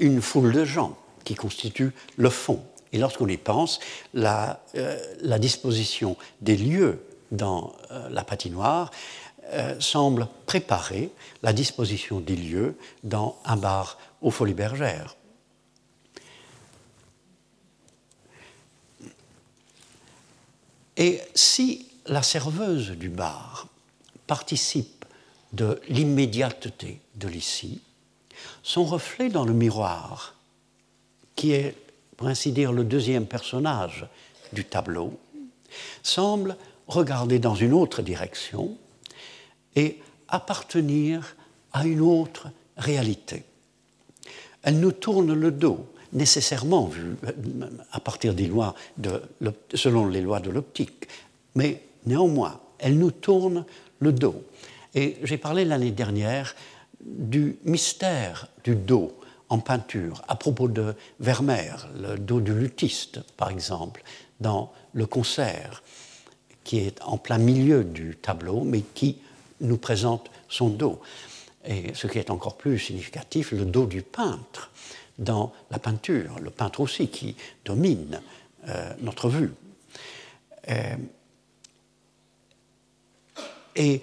[0.01, 2.65] une foule de gens qui constituent le fond.
[2.93, 3.79] Et lorsqu'on y pense,
[4.13, 4.61] la,
[5.39, 7.01] disposition des lieux
[7.37, 7.75] dans
[8.11, 8.91] la patinoire
[9.79, 11.11] semble préparer
[11.43, 15.17] la disposition des lieux dans un bar aux Folies Bergères.
[20.97, 23.67] Et si la serveuse du bar
[24.27, 25.05] participe
[25.53, 27.81] de l'immédiateté de l'ici,
[28.63, 30.35] son reflet dans le miroir,
[31.37, 31.77] qui est,
[32.17, 34.07] pour ainsi dire, le deuxième personnage
[34.53, 35.19] du tableau,
[36.03, 38.77] semble regarder dans une autre direction
[39.77, 41.37] et appartenir
[41.73, 43.45] à une autre réalité.
[44.63, 46.91] Elle nous tourne le dos, nécessairement
[47.93, 49.21] à partir des lois de,
[49.75, 51.09] selon les lois de l'optique,
[51.55, 53.65] mais néanmoins, elle nous tourne
[53.99, 54.43] le dos.
[54.95, 56.55] Et j'ai parlé l'année dernière
[57.05, 59.13] du mystère du dos
[59.49, 64.03] en peinture à propos de Vermeer, le dos du luthiste par exemple,
[64.41, 65.83] dans le concert,
[66.65, 69.19] qui est en plein milieu du tableau, mais qui
[69.61, 71.01] nous présente son dos.
[71.67, 74.71] Et ce qui est encore plus significatif, le dos du peintre
[75.19, 78.21] dans la peinture, le peintre aussi qui domine
[78.69, 79.53] euh, notre vue.
[80.69, 80.97] Euh,
[83.77, 84.01] et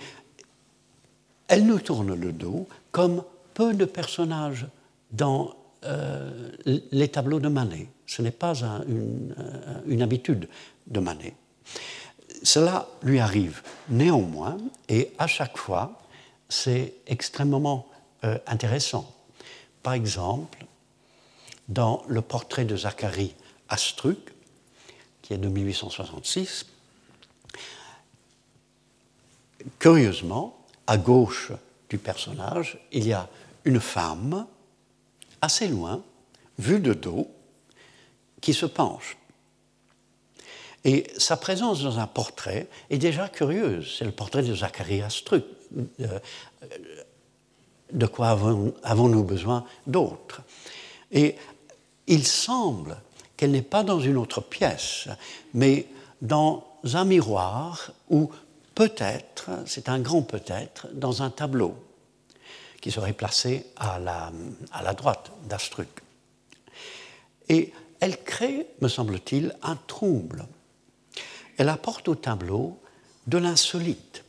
[1.48, 4.68] elle nous tourne le dos comme peu de personnages
[5.12, 7.88] dans euh, les tableaux de Manet.
[8.06, 8.54] Ce n'est pas
[8.88, 9.34] une,
[9.88, 10.48] une, habitude
[10.88, 11.34] de Manet.
[12.44, 14.58] Cela lui arrive néanmoins,
[14.90, 16.02] et à chaque fois,
[16.50, 17.88] c'est extrêmement
[18.48, 19.14] intéressant.
[19.84, 20.66] Par exemple,
[21.70, 23.36] dans le portrait de Zacharie
[23.70, 24.18] Astruc,
[25.22, 26.66] qui est de 1866.
[29.80, 31.52] Curieusement, à gauche
[31.90, 33.30] du personnage, il y a
[33.64, 34.48] une femme,
[35.42, 36.04] assez loin,
[36.58, 37.32] vue de dos,
[38.42, 39.18] qui se penche.
[40.84, 43.96] Et sa présence dans un portrait est déjà curieuse.
[43.98, 45.46] C'est le portrait de Zacharie Astruc.
[46.00, 46.20] Euh,
[47.92, 48.38] de quoi
[48.84, 50.42] avons-nous besoin d'autres
[51.12, 51.36] Et
[52.08, 52.98] il semble
[53.38, 55.08] qu'elle n'est pas dans une autre pièce,
[55.54, 55.88] mais
[56.22, 58.30] dans un miroir ou
[58.76, 61.76] peut-être, c'est un grand peut-être, dans un tableau
[62.82, 64.32] qui serait placé à la,
[64.72, 65.90] à la droite d'Astruc.
[67.50, 70.46] Et elle crée, me semble-t-il, un trouble.
[71.58, 72.80] Elle apporte au tableau
[73.28, 74.24] de l'insolite.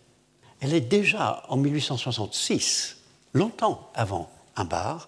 [0.61, 2.97] Elle est déjà, en 1866,
[3.35, 5.07] longtemps avant un bar,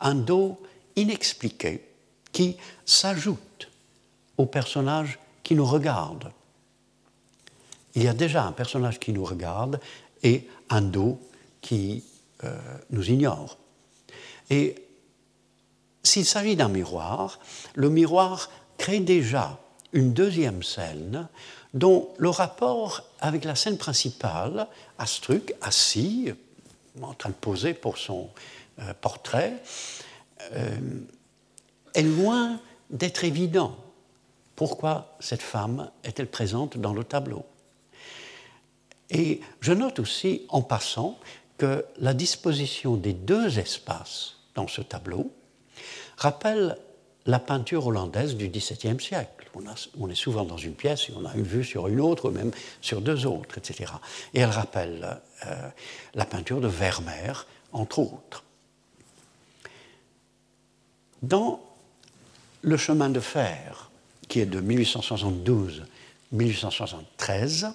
[0.00, 0.60] un dos
[0.96, 1.84] inexpliqué
[2.32, 2.56] qui
[2.86, 3.70] s'ajoute
[4.36, 6.32] au personnage qui nous regarde.
[7.94, 9.80] Il y a déjà un personnage qui nous regarde
[10.22, 11.20] et un dos
[11.60, 12.04] qui
[12.44, 12.56] euh,
[12.90, 13.58] nous ignore.
[14.50, 14.76] Et
[16.02, 17.38] s'il s'agit d'un miroir,
[17.74, 19.58] le miroir crée déjà
[19.92, 21.28] une deuxième scène
[21.74, 24.66] dont le rapport avec la scène principale,
[24.98, 26.32] Astruc, assis,
[27.00, 28.30] en train de poser pour son
[28.80, 29.54] euh, portrait,
[30.52, 30.78] euh,
[31.94, 33.76] est loin d'être évident.
[34.56, 37.44] Pourquoi cette femme est-elle présente dans le tableau?
[39.10, 41.18] Et je note aussi, en passant,
[41.58, 45.30] que la disposition des deux espaces dans ce tableau
[46.16, 46.76] rappelle
[47.26, 49.37] la peinture hollandaise du XVIIe siècle.
[49.98, 52.52] On, est souvent dans une pièce et on a une vue sur une autre, même
[52.80, 53.92] sur deux autres, etc.
[54.34, 55.68] Et elle rappelle euh,
[56.14, 58.44] la peinture de Vermeer, entre autres.
[61.22, 61.60] Dans
[62.62, 63.90] le chemin de fer,
[64.28, 64.60] qui est de
[66.32, 67.72] 1872-1873,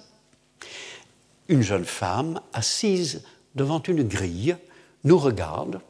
[1.48, 3.22] une jeune femme assise
[3.54, 4.56] devant une grille
[5.04, 5.80] nous regarde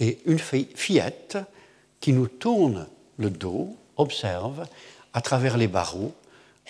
[0.00, 1.38] et une fillette
[2.00, 2.86] qui nous tourne
[3.18, 4.66] le dos observe
[5.14, 6.12] à travers les barreaux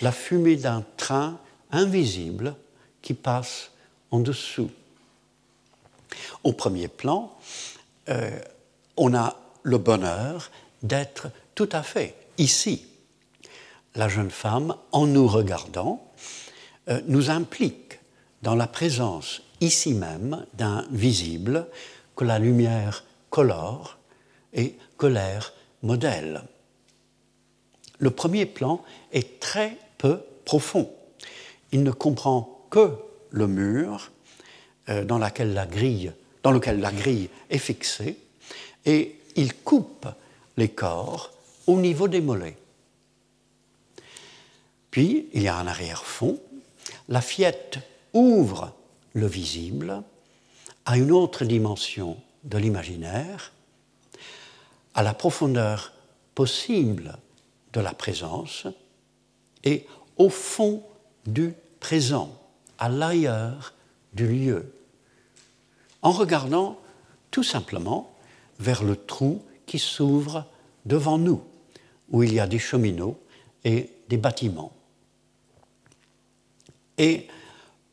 [0.01, 1.37] la fumée d'un train
[1.71, 2.55] invisible
[3.01, 3.71] qui passe
[4.11, 4.71] en dessous.
[6.43, 7.35] Au premier plan,
[8.09, 8.39] euh,
[8.97, 10.51] on a le bonheur
[10.83, 12.85] d'être tout à fait ici.
[13.95, 16.11] La jeune femme, en nous regardant,
[16.89, 17.99] euh, nous implique
[18.41, 21.67] dans la présence ici même d'un visible
[22.15, 23.97] que la lumière colore
[24.53, 26.43] et que l'air modèle.
[27.99, 30.91] Le premier plan est très peu profond.
[31.71, 32.91] Il ne comprend que
[33.31, 34.11] le mur
[34.89, 35.25] euh, dans, dans
[36.51, 38.17] lequel la grille est fixée
[38.85, 40.07] et il coupe
[40.57, 41.31] les corps
[41.67, 42.57] au niveau des mollets.
[44.91, 46.39] Puis, il y a un arrière-fond.
[47.09, 47.79] La fillette
[48.13, 48.73] ouvre
[49.13, 50.03] le visible
[50.85, 53.51] à une autre dimension de l'imaginaire,
[54.93, 55.91] à la profondeur
[56.35, 57.17] possible
[57.75, 58.67] de la présence
[59.63, 59.85] et
[60.17, 60.81] au fond
[61.27, 62.31] du présent,
[62.79, 63.73] à l'ailleurs
[64.13, 64.71] du lieu,
[66.01, 66.79] en regardant
[67.31, 68.15] tout simplement
[68.59, 70.45] vers le trou qui s'ouvre
[70.85, 71.43] devant nous,
[72.09, 73.19] où il y a des cheminots
[73.65, 74.71] et des bâtiments.
[76.97, 77.27] Et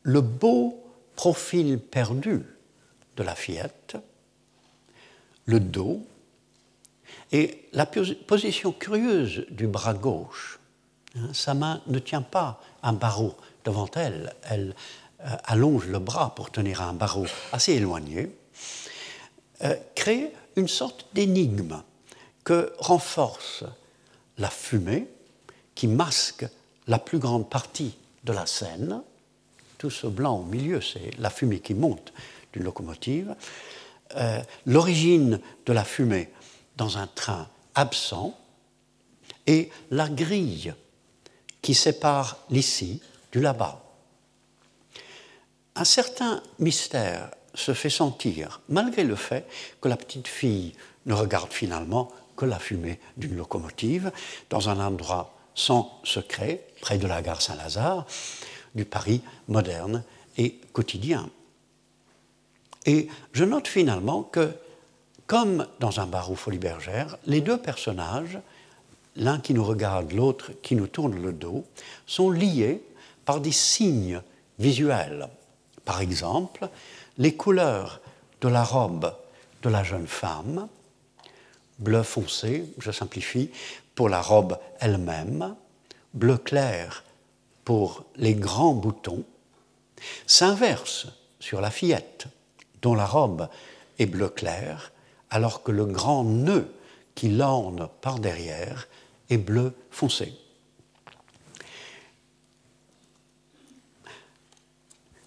[0.03, 0.81] le beau
[1.17, 2.41] profil perdu
[3.17, 3.97] de la fillette,
[5.45, 6.05] le dos,
[7.33, 10.59] et la position curieuse du bras gauche.
[11.17, 14.75] Hein, sa main ne tient pas un barreau devant elle, elle
[15.25, 18.35] euh, allonge le bras pour tenir un barreau assez éloigné,
[19.63, 21.81] euh, crée une sorte d'énigme
[22.43, 23.63] que renforce
[24.37, 25.07] la fumée
[25.75, 26.45] qui masque
[26.87, 29.01] la plus grande partie de la scène.
[29.77, 32.13] Tout ce blanc au milieu, c'est la fumée qui monte
[32.51, 33.35] d'une locomotive.
[34.17, 36.29] Euh, l'origine de la fumée
[36.77, 38.37] dans un train absent
[39.47, 40.73] et la grille
[41.61, 43.81] qui sépare l'ici du là-bas.
[45.75, 49.47] Un certain mystère se fait sentir, malgré le fait
[49.81, 50.73] que la petite fille
[51.05, 54.11] ne regarde finalement que la fumée d'une locomotive,
[54.49, 58.05] dans un endroit sans secret, près de la gare Saint-Lazare,
[58.75, 60.03] du Paris moderne
[60.37, 61.29] et quotidien.
[62.85, 64.51] Et je note finalement que,
[65.27, 68.39] comme dans un bar ou folie bergère, les deux personnages,
[69.15, 71.65] l'un qui nous regarde, l'autre qui nous tourne le dos,
[72.05, 72.83] sont liés
[73.25, 74.21] par des signes
[74.59, 75.27] visuels.
[75.85, 76.69] Par exemple,
[77.17, 78.01] les couleurs
[78.41, 79.13] de la robe
[79.61, 80.67] de la jeune femme,
[81.79, 83.49] bleu foncé, je simplifie,
[83.95, 85.55] pour la robe elle-même,
[86.13, 87.03] bleu clair
[87.63, 89.23] pour les grands boutons,
[90.27, 91.07] s'inverse
[91.39, 92.25] sur la fillette,
[92.81, 93.47] dont la robe
[93.99, 94.91] est bleu clair,
[95.33, 96.71] alors que le grand nœud
[97.15, 98.87] qui l'orne par derrière
[99.31, 100.31] est bleu foncé.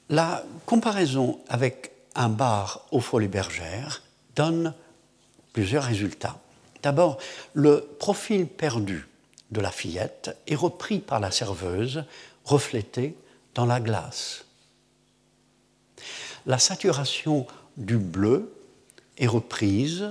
[0.08, 4.04] La comparaison avec un bar aux Folies Bergères
[4.36, 4.74] donne
[5.52, 6.38] plusieurs résultats.
[6.84, 7.18] D'abord,
[7.52, 9.08] le profil perdu
[9.50, 12.04] de la fillette est repris par la serveuse,
[12.44, 13.16] reflété
[13.56, 14.44] dans la glace.
[16.46, 17.44] La saturation
[17.76, 18.55] du bleu
[19.16, 20.10] est reprise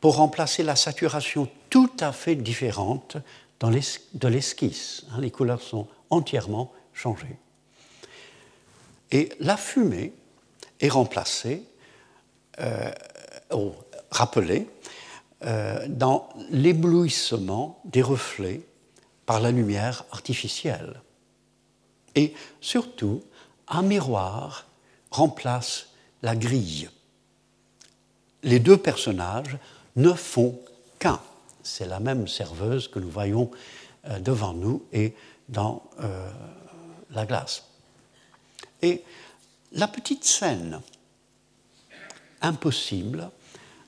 [0.00, 3.16] pour remplacer la saturation tout à fait différente
[3.60, 5.04] de l'esquisse.
[5.10, 7.36] Hein, les couleurs sont entièrement changées.
[9.10, 10.12] Et la fumée
[10.80, 11.64] est remplacée,
[12.60, 12.90] euh,
[13.52, 13.72] ou
[14.10, 14.66] rappelée,
[15.44, 18.62] euh, dans l'éblouissement des reflets
[19.26, 21.00] par la lumière artificielle.
[22.14, 23.22] Et surtout,
[23.68, 24.66] un miroir
[25.10, 25.88] remplace
[26.22, 26.88] la grille.
[28.42, 29.58] Les deux personnages
[29.96, 30.58] ne font
[30.98, 31.20] qu'un.
[31.62, 33.50] C'est la même serveuse que nous voyons
[34.06, 35.14] euh, devant nous et
[35.48, 35.82] dans
[37.10, 37.64] la glace.
[38.82, 39.02] Et
[39.72, 40.80] la petite scène,
[42.40, 43.30] impossible,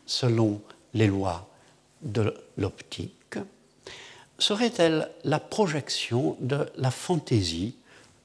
[0.06, 0.60] selon
[0.94, 1.48] les lois
[2.02, 3.38] de l'optique,
[4.38, 7.76] serait-elle la projection de la fantaisie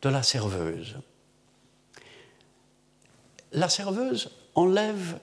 [0.01, 0.95] de la serveuse?
[3.53, 5.19] La serveuse enlève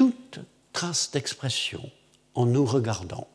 [0.00, 0.40] toute
[0.72, 1.82] trace d'expression
[2.34, 3.28] en nous regardant.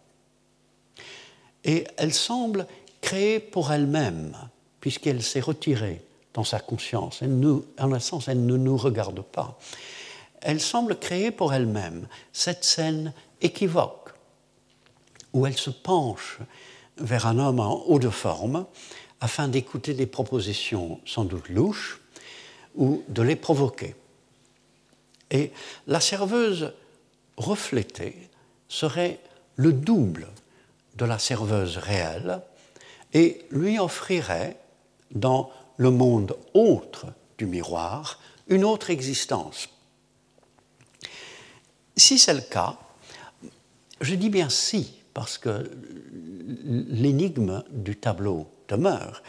[1.63, 2.65] Et elle semble
[3.01, 4.35] créer pour elle-même,
[4.81, 6.01] puisqu'elle s'est retirée
[6.33, 7.21] dans sa conscience.
[7.21, 9.59] En un sens, elle ne nous regarde pas.
[10.41, 14.09] Elle semble créer pour elle-même cette scène équivoque
[15.33, 16.39] où elle se penche
[16.97, 18.65] vers un homme en haut de forme
[19.21, 22.01] afin d'écouter des propositions sans doute louches
[22.73, 23.93] ou de les provoquer.
[25.31, 25.51] Et
[25.87, 26.73] la serveuse
[27.37, 28.29] reflétée
[28.67, 29.19] serait
[29.55, 30.27] le double
[30.95, 32.41] de la serveuse réelle
[33.13, 34.57] et lui offrirait,
[35.11, 37.07] dans le monde autre
[37.37, 39.69] du miroir, une autre existence.
[41.95, 42.77] Si c'est le cas,
[44.01, 45.71] je dis bien si, parce que
[46.65, 49.23] l'énigme du tableau demeure,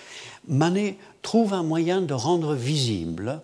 [0.48, 3.40] Manet trouve un moyen de rendre visible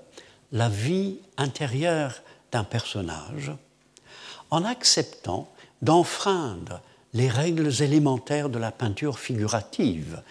[0.50, 2.22] la vie intérieure
[2.52, 3.52] d'un personnage
[4.50, 5.50] en acceptant
[5.80, 6.80] d'enfreindre
[7.14, 10.22] les règles élémentaires de la peinture figurative,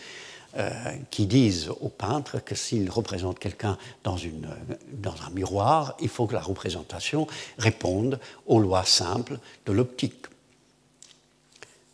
[0.57, 0.69] euh,
[1.11, 6.41] qui disent aux peintres que s'ils représentent quelqu'un dans un miroir, il faut que la
[6.41, 7.25] représentation
[7.57, 10.25] réponde aux lois simples de l'optique.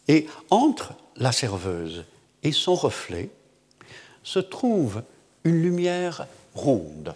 [0.07, 2.05] Et entre la serveuse
[2.41, 3.29] et son reflet,
[4.23, 5.03] se trouve
[5.43, 6.25] une lumière
[6.55, 7.13] ronde.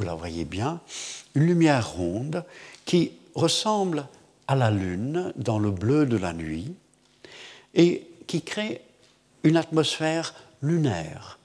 [0.00, 0.80] Vous la voyez bien,
[1.34, 2.42] une lumière ronde
[2.86, 4.06] qui ressemble
[4.48, 6.72] à la lune dans le bleu de la nuit
[7.74, 8.80] et qui crée
[9.42, 11.38] une atmosphère lunaire,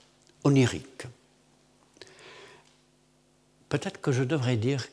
[0.45, 1.03] onirique.
[3.67, 4.87] Peut-être que je devrais dire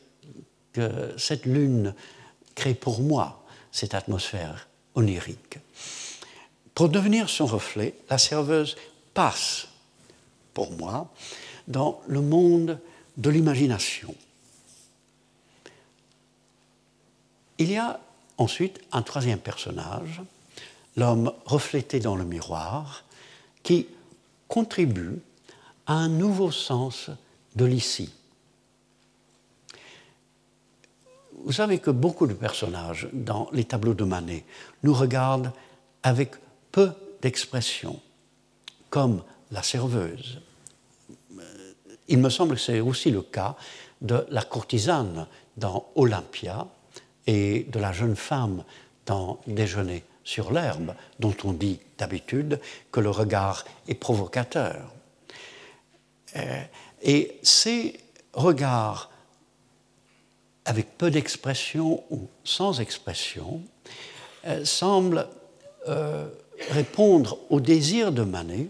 [0.73, 1.95] que cette lune
[2.55, 5.59] crée pour moi cette atmosphère onirique.
[6.75, 8.75] Pour devenir son reflet, la serveuse
[9.13, 9.69] passe,
[10.53, 11.13] pour moi,
[11.69, 12.77] dans le monde
[13.17, 14.15] de l'imagination.
[17.57, 17.99] Il y a
[18.37, 20.21] ensuite un troisième personnage,
[20.97, 23.03] l'homme reflété dans le miroir,
[23.61, 23.87] qui
[24.47, 25.19] contribue
[25.85, 27.09] à un nouveau sens
[27.55, 28.13] de l'ici.
[31.45, 34.45] Vous savez que beaucoup de personnages dans les tableaux de Manet
[34.83, 35.51] nous regardent
[36.01, 36.35] avec
[36.71, 36.91] peu
[37.21, 37.99] d'expression,
[38.89, 40.39] comme la serveuse.
[42.07, 43.55] Il me semble que c'est aussi le cas
[44.01, 45.27] de la courtisane
[45.57, 46.67] dans Olympia
[47.27, 48.63] et de la jeune femme
[49.05, 52.59] dans Déjeuner sur l'herbe, dont on dit d'habitude
[52.91, 54.91] que le regard est provocateur.
[56.35, 56.61] Euh,
[57.01, 57.99] et ces
[58.33, 59.11] regards
[60.65, 63.61] avec peu d'expression ou sans expression,
[64.45, 65.27] euh, semble
[65.87, 66.27] euh,
[66.69, 68.67] répondre au désir de Manet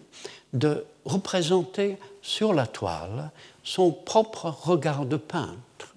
[0.53, 3.29] de représenter sur la toile
[3.63, 5.93] son propre regard de peintre,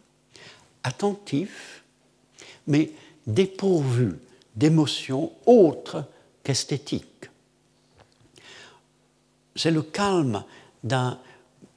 [0.83, 1.83] attentif,
[2.67, 2.91] mais
[3.27, 4.19] dépourvu
[4.55, 6.05] d'émotions autres
[6.43, 7.31] qu'esthétiques.
[9.55, 10.45] C'est le calme
[10.85, 11.19] d'un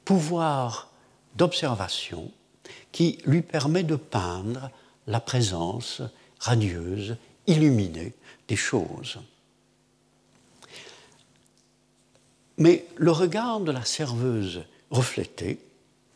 [0.04, 0.90] pouvoir
[1.36, 2.30] d'observation
[2.92, 4.70] qui lui permet de peindre
[5.06, 6.02] la présence
[6.40, 8.12] radieuse, illuminée
[8.48, 9.18] des choses.
[12.60, 15.58] Mais le regard de la serveuse reflétée,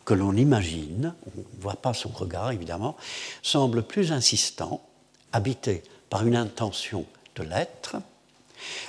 [0.04, 2.96] que l'on imagine, on ne voit pas son regard évidemment,
[3.42, 4.86] semble plus insistant,
[5.32, 7.96] habité par une intention de l'être,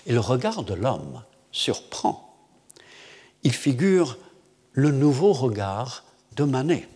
[0.06, 2.36] et le regard de l'homme surprend.
[3.43, 4.18] Il figure
[4.74, 6.03] le nouveau regard
[6.36, 6.89] de Manet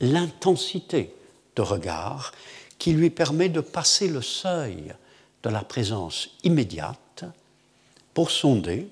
[0.00, 1.14] l'intensité
[1.54, 2.32] de regard
[2.78, 4.94] qui lui permet de passer le seuil
[5.42, 7.24] de la présence immédiate
[8.14, 8.88] pour sonder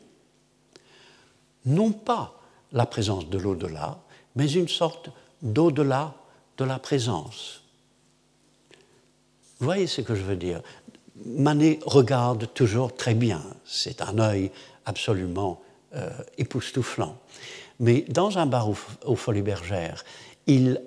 [1.68, 2.34] non pas
[2.72, 3.98] la présence de l'au-delà,
[4.36, 5.10] mais une sorte
[5.42, 6.14] d'au-delà
[6.56, 7.62] de la présence.
[9.58, 10.60] Vous voyez ce que je veux dire?
[11.24, 14.50] Manet regarde toujours très bien, c'est un œil
[14.84, 15.60] absolument
[15.94, 17.16] euh, époustouflant.
[17.80, 18.68] Mais dans un bar
[19.04, 20.04] aux Folies Bergères,
[20.46, 20.80] il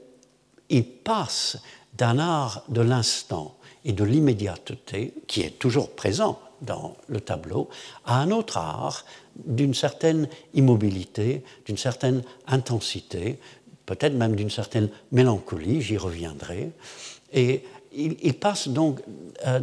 [0.71, 1.57] il passe
[1.97, 7.69] d'un art de l'instant et de l'immédiateté, qui est toujours présent dans le tableau,
[8.05, 9.05] à un autre art
[9.45, 13.39] d'une certaine immobilité, d'une certaine intensité,
[13.86, 16.71] peut-être même d'une certaine mélancolie, j'y reviendrai.
[17.34, 17.63] Et
[17.93, 19.01] il, passe donc
[19.45, 19.59] euh,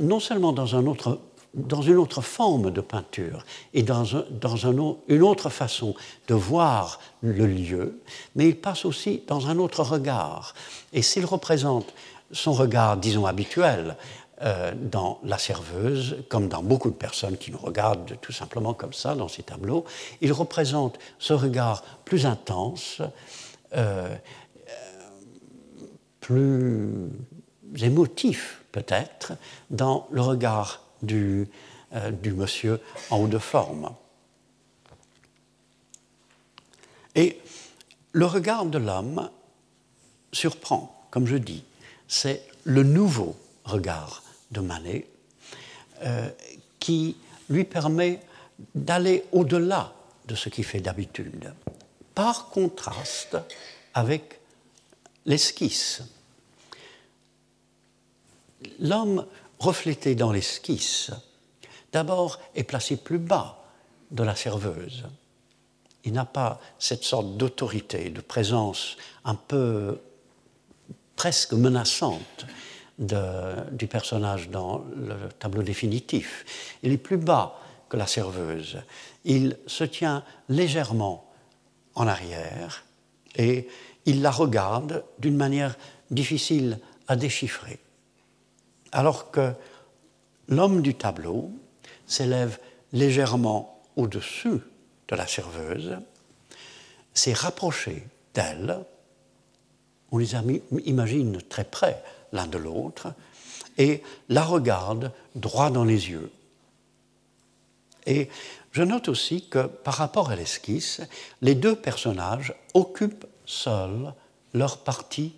[0.00, 1.20] non seulement dans un autre
[1.54, 3.44] dans une autre forme de peinture
[3.74, 5.94] et dans, une autre façon
[6.28, 8.00] de voir le lieu,
[8.36, 10.54] mais il passe aussi dans un autre regard.
[10.92, 11.92] Et s'il représente
[12.32, 13.96] son regard, disons, habituel,
[14.42, 18.94] euh, dans La Serveuse, comme dans beaucoup de personnes qui nous regardent tout simplement comme
[18.94, 19.84] ça dans ces tableaux,
[20.22, 23.02] il représente ce regard plus intense,
[23.76, 24.16] euh,
[26.20, 27.10] plus
[27.82, 29.32] émotif peut-être,
[29.68, 31.46] dans le regard du,
[31.92, 32.80] euh, du monsieur
[33.10, 33.90] en haut de forme.
[37.14, 37.38] Et
[38.12, 39.28] le regard de l'homme
[40.32, 41.62] surprend, comme je dis.
[42.08, 45.06] C'est le nouveau regard de Manet
[46.02, 46.28] euh,
[46.78, 47.16] qui
[47.48, 48.20] lui permet
[48.74, 49.92] d'aller au-delà
[50.26, 51.52] de ce qu'il fait d'habitude,
[52.14, 53.36] par contraste
[53.94, 54.40] avec
[55.26, 56.02] l'esquisse.
[58.78, 59.26] L'homme
[59.58, 61.10] reflété dans l'esquisse,
[61.92, 63.62] d'abord est placé plus bas
[64.10, 65.04] de la serveuse.
[66.04, 70.00] Il n'a pas cette sorte d'autorité, de présence un peu
[71.16, 72.46] presque menaçante
[73.00, 76.44] du personnage dans le tableau définitif.
[76.82, 78.78] Il est plus bas que la serveuse.
[79.24, 81.28] Il se tient légèrement
[81.94, 82.84] en arrière
[83.36, 83.68] et
[84.06, 85.76] il la regarde d'une manière
[86.10, 86.78] difficile
[87.08, 87.80] à déchiffrer
[88.92, 89.52] alors que
[90.48, 91.50] l'homme du tableau
[92.06, 92.58] s'élève
[92.92, 94.60] légèrement au-dessus
[95.08, 95.98] de la serveuse,
[97.14, 98.78] s'est rapproché d'elle,
[100.12, 100.34] on les
[100.86, 102.02] imagine très près
[102.32, 103.12] l'un de l'autre,
[103.78, 106.30] et la regarde droit dans les yeux.
[108.06, 108.28] Et
[108.72, 111.00] je note aussi que par rapport à l'esquisse,
[111.42, 114.12] les deux personnages occupent seuls
[114.54, 115.34] leur partie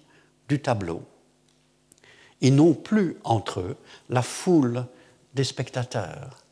[0.48, 1.02] du tableau.
[2.40, 3.76] Ils n'ont plus entre eux
[4.10, 4.84] la foule
[5.34, 6.42] des spectateurs.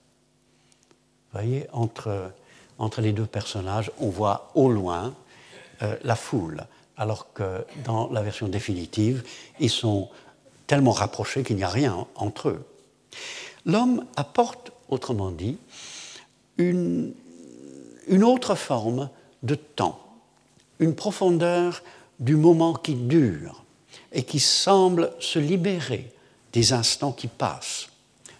[1.32, 2.32] Vous voyez, entre,
[2.78, 5.14] entre les deux personnages, on voit au loin
[5.82, 6.64] euh, la foule,
[6.96, 9.24] alors que dans la version définitive,
[9.58, 10.08] ils sont
[10.70, 12.64] tellement rapprochés qu'il n'y a rien entre eux.
[13.66, 15.58] L'homme apporte, autrement dit,
[16.58, 17.12] une,
[18.06, 19.10] une autre forme
[19.42, 19.98] de temps,
[20.78, 21.82] une profondeur
[22.20, 23.64] du moment qui dure
[24.12, 26.12] et qui semble se libérer
[26.52, 27.88] des instants qui passent,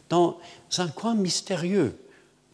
[0.08, 0.38] dans
[0.78, 1.98] un coin mystérieux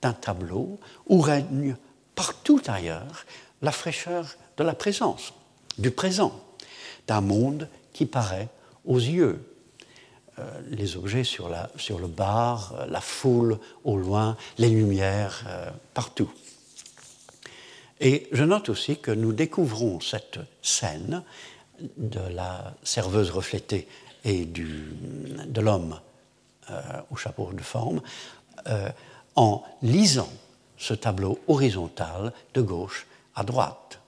[0.00, 1.76] d'un tableau où règne
[2.14, 3.26] partout ailleurs
[3.60, 5.34] la fraîcheur de la présence,
[5.76, 6.32] du présent,
[7.06, 8.48] d'un monde qui paraît
[8.86, 9.38] aux yeux.
[10.38, 16.30] Euh, les objets sur, le bar, euh, la foule au loin, les lumières euh, partout.
[18.00, 21.22] Et je note aussi que nous découvrons cette scène
[21.96, 23.88] de la serveuse reflétée
[24.24, 25.98] et de l'homme
[27.10, 28.02] au chapeau de forme
[29.36, 30.28] en lisant
[30.76, 34.00] ce tableau horizontal de gauche à droite.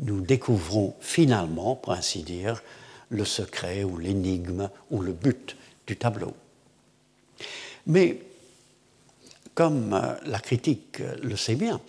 [0.00, 2.62] Nous découvrons finalement, pour ainsi dire,
[3.12, 5.56] le secret ou l'énigme ou le but
[5.86, 6.34] du tableau.
[7.86, 8.20] Mais
[9.54, 11.80] comme euh, la critique le sait bien,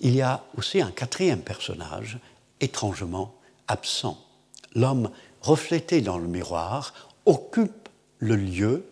[0.00, 2.18] il y a aussi un quatrième personnage
[2.60, 3.34] étrangement
[3.68, 4.18] absent.
[4.74, 5.10] L'homme
[5.42, 6.94] reflété dans le miroir
[7.26, 7.88] occupe
[8.18, 8.84] le lieu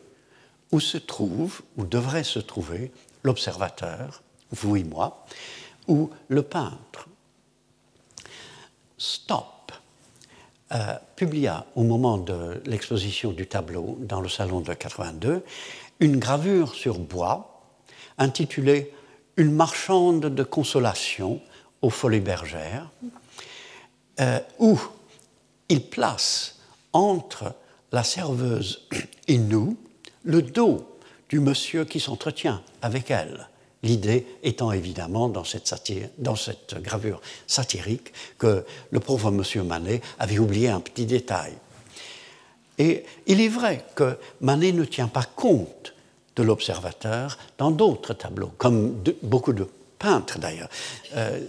[0.70, 2.93] où se trouve, où devrait se trouver,
[3.23, 5.27] l'observateur, vous et moi,
[5.89, 7.09] ou le peintre.
[8.99, 9.61] Stop
[10.75, 15.43] euh, publia au moment de l'exposition du tableau dans le salon de 82
[16.01, 17.62] une gravure sur bois
[18.18, 18.93] intitulée
[19.37, 21.41] Une marchande de consolation
[21.81, 22.91] aux folies bergères,
[24.20, 24.79] euh, où
[25.68, 26.59] il place
[26.93, 27.55] entre
[27.93, 28.87] la serveuse
[29.29, 29.77] et nous
[30.25, 30.99] le dos
[31.29, 33.49] du monsieur qui s'entretient avec elle.
[33.83, 35.74] L'idée étant évidemment dans cette,
[36.83, 41.53] gravure satirique que le pauvre monsieur Manet avait oublié un petit détail.
[42.78, 45.95] Et il est vrai que Manet ne tient pas compte
[46.37, 49.68] de l'observateur dans d'autres tableaux, comme beaucoup de
[49.99, 50.68] peintres d'ailleurs.
[51.16, 51.41] Euh,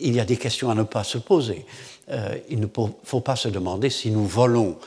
[0.00, 1.64] il y a des questions à ne pas se poser.
[2.10, 2.66] Euh, il ne
[3.04, 4.78] faut pas se demander si nous volons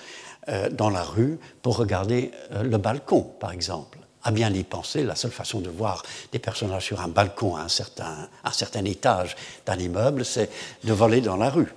[0.49, 3.97] euh, dans la rue pour regarder le balcon, par exemple.
[4.25, 7.61] À bien y penser, la seule façon de voir des personnages sur un balcon à
[7.61, 10.49] un certain, un certain étage d'un immeuble, c'est
[10.83, 11.73] de voler dans la rue.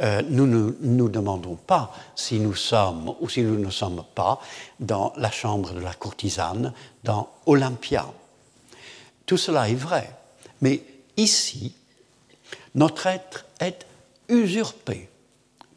[0.00, 4.40] Euh, nous ne nous demandons pas si nous sommes ou si nous ne sommes pas
[4.80, 6.72] dans la chambre de la courtisane,
[7.04, 8.06] dans Olympia.
[9.26, 10.08] Tout cela est vrai,
[10.62, 10.82] mais
[11.18, 11.74] ici,
[12.74, 13.84] notre être est
[14.28, 15.10] usurpé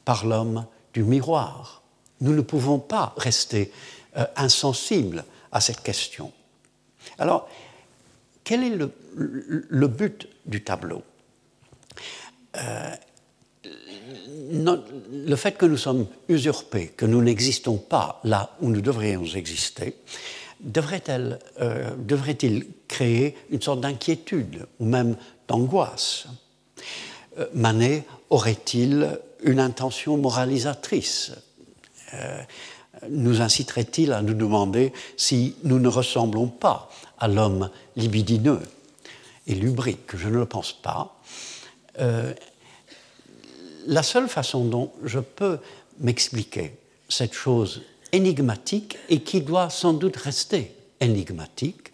[0.06, 1.82] par l'homme du miroir
[2.22, 3.72] nous ne pouvons pas rester
[4.18, 5.24] euh, insensibles
[5.56, 6.34] à cette question.
[7.18, 7.48] Alors,
[8.44, 11.02] quel est le, but du tableau?
[12.58, 12.92] Euh,
[15.30, 19.96] Le fait que nous sommes usurpés, que nous n'existons pas là où nous devrions exister,
[20.60, 22.38] devrait-il euh, devrait
[22.90, 25.16] créer une sorte d'inquiétude ou même
[25.48, 26.28] d'angoisse?
[27.54, 31.32] Manet aurait-il une intention moralisatrice?
[32.14, 32.42] Euh,
[33.10, 38.62] nous inciterait-il à nous demander si nous ne ressemblons pas à l'homme libidineux
[39.48, 40.16] et lubrique?
[40.16, 41.20] Je ne le pense pas.
[42.00, 42.34] Euh,
[43.88, 45.60] la seule façon dont je peux
[46.00, 46.76] m'expliquer
[47.08, 51.92] cette chose énigmatique et qui doit sans doute rester énigmatique,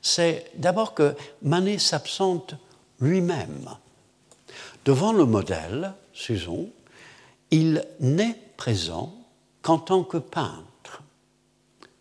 [0.00, 2.54] c'est d'abord que Manet s'absente
[3.00, 3.68] lui-même.
[4.84, 6.66] Devant le modèle, Susan,
[7.50, 9.14] il n'est présent
[9.64, 11.02] qu'en tant que peintre,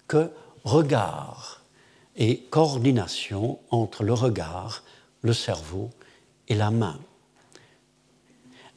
[0.07, 0.29] que
[0.65, 1.61] regard
[2.17, 4.83] et coordination entre le regard,
[5.21, 5.89] le cerveau
[6.49, 6.99] et la main.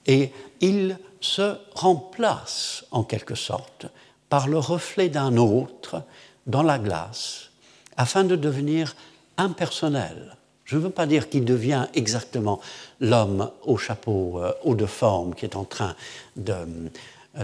[0.06, 0.30] Et
[0.60, 3.86] il se remplace en quelque sorte
[4.28, 6.04] par le reflet d'un autre
[6.46, 7.50] dans la glace
[7.96, 8.94] afin de devenir
[9.36, 10.36] impersonnel.
[10.64, 12.60] Je ne veux pas dire qu'il devient exactement
[13.00, 15.96] l'homme au chapeau euh, haut de forme qui est en train
[16.36, 16.54] de,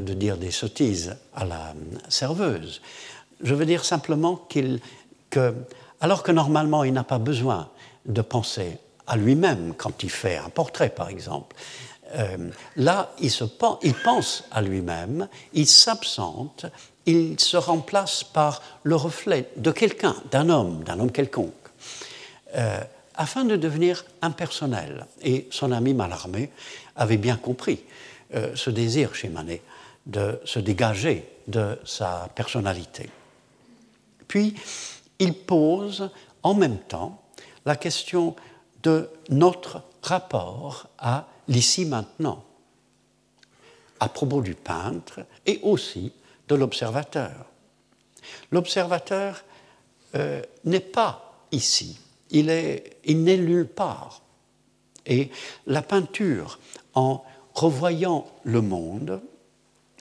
[0.01, 1.75] de dire des sottises à la
[2.09, 2.81] serveuse.
[3.43, 4.81] Je veux dire simplement qu'il,
[5.31, 5.55] que,
[6.01, 7.69] alors que normalement il n'a pas besoin
[8.07, 11.57] de penser à lui-même quand il fait un portrait, par exemple,
[12.15, 13.45] euh, là, il, se,
[13.83, 16.67] il pense à lui-même, il s'absente,
[17.07, 21.53] il se remplace par le reflet de quelqu'un, d'un homme, d'un homme quelconque.
[22.55, 22.81] Euh,
[23.15, 25.07] afin de devenir impersonnel.
[25.23, 26.51] Et son ami Mallarmé
[26.97, 27.81] avait bien compris
[28.35, 29.63] euh, ce désir chez Manet
[30.07, 33.11] de se dégager de sa personnalité.
[34.29, 34.55] Puis,
[35.19, 36.11] il pose
[36.43, 37.23] en même temps
[37.65, 38.35] la question
[38.83, 42.45] de notre rapport à l'ici maintenant,
[44.01, 46.13] à propos du peintre et aussi
[46.49, 47.47] de l'observateur.
[48.51, 49.45] L'observateur
[50.15, 51.99] euh, n'est pas ici,
[52.31, 54.23] il n'est nulle part.
[55.07, 55.31] Et
[55.67, 56.59] la peinture,
[56.95, 57.25] en
[57.55, 59.21] revoyant le monde,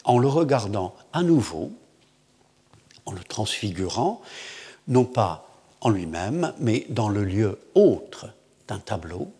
[0.04, 1.72] en le regardant à nouveau,
[3.06, 4.22] en le transfigurant,
[4.88, 5.48] non pas
[5.82, 8.28] en lui-même, mais dans le lieu autre
[8.68, 9.32] d'un tableau,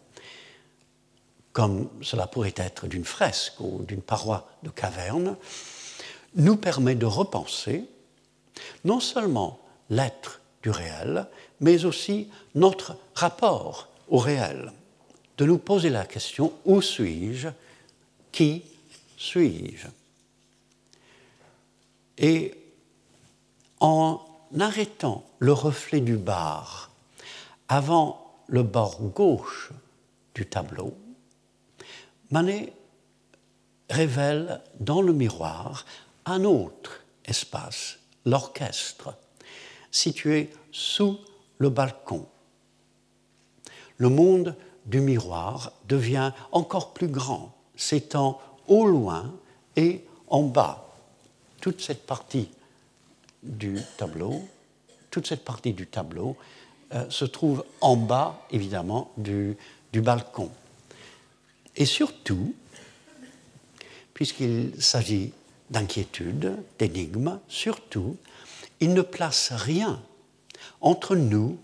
[1.54, 5.36] comme cela pourrait être d'une fresque ou d'une paroi de caverne,
[6.36, 7.86] nous permet de repenser
[8.86, 9.60] non seulement
[9.90, 11.28] l'être du réel,
[11.60, 14.72] mais aussi notre rapport au réel,
[15.38, 17.50] de nous poser la question où suis-je,
[18.32, 18.64] qui
[19.18, 19.88] suis-je?
[22.22, 22.54] Et
[23.80, 24.22] en
[24.60, 26.92] arrêtant le reflet du bar
[27.68, 29.72] avant le bord gauche
[30.36, 30.94] du tableau,
[32.30, 32.74] Manet
[33.90, 35.86] révèle dans le miroir
[36.26, 39.16] un autre espace, l'orchestre,
[39.90, 41.20] situé sous
[41.58, 42.28] le balcon.
[43.98, 44.56] Le monde
[44.86, 49.34] du miroir devient encore plus grand, s'étend au loin
[49.76, 50.91] et en bas.
[51.62, 52.50] Toute cette partie
[53.44, 54.42] du tableau,
[55.10, 56.36] toute cette partie du tableau
[56.94, 59.58] euh, se trouve en bas, évidemment, du,
[59.94, 60.52] balcon.
[61.76, 62.54] Et surtout,
[64.14, 65.32] puisqu'il s'agit
[65.70, 68.18] d'inquiétude, d'énigme, surtout,
[68.80, 70.02] il ne place rien
[70.82, 71.60] entre nous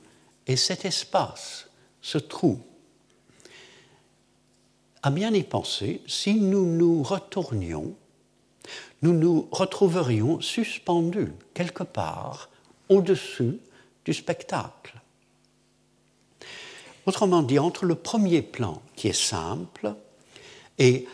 [0.46, 1.68] et cet espace,
[2.02, 2.60] ce trou.
[5.02, 7.96] À bien y penser, si nous nous retournions,
[9.02, 12.50] nous nous retrouverions suspendus quelque part
[12.90, 13.60] au-dessus
[14.06, 14.94] du spectacle.
[17.06, 19.94] Autrement dit, entre le premier plan qui est simple
[20.78, 21.08] et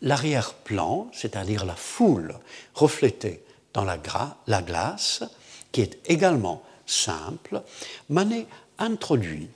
[0.00, 2.34] l'arrière-plan, c'est-à-dire la foule
[2.74, 3.42] reflétée
[3.72, 3.98] dans la,
[4.46, 5.24] la glace,
[5.72, 7.62] qui est également simple,
[8.08, 8.46] Manet
[8.78, 9.48] introduit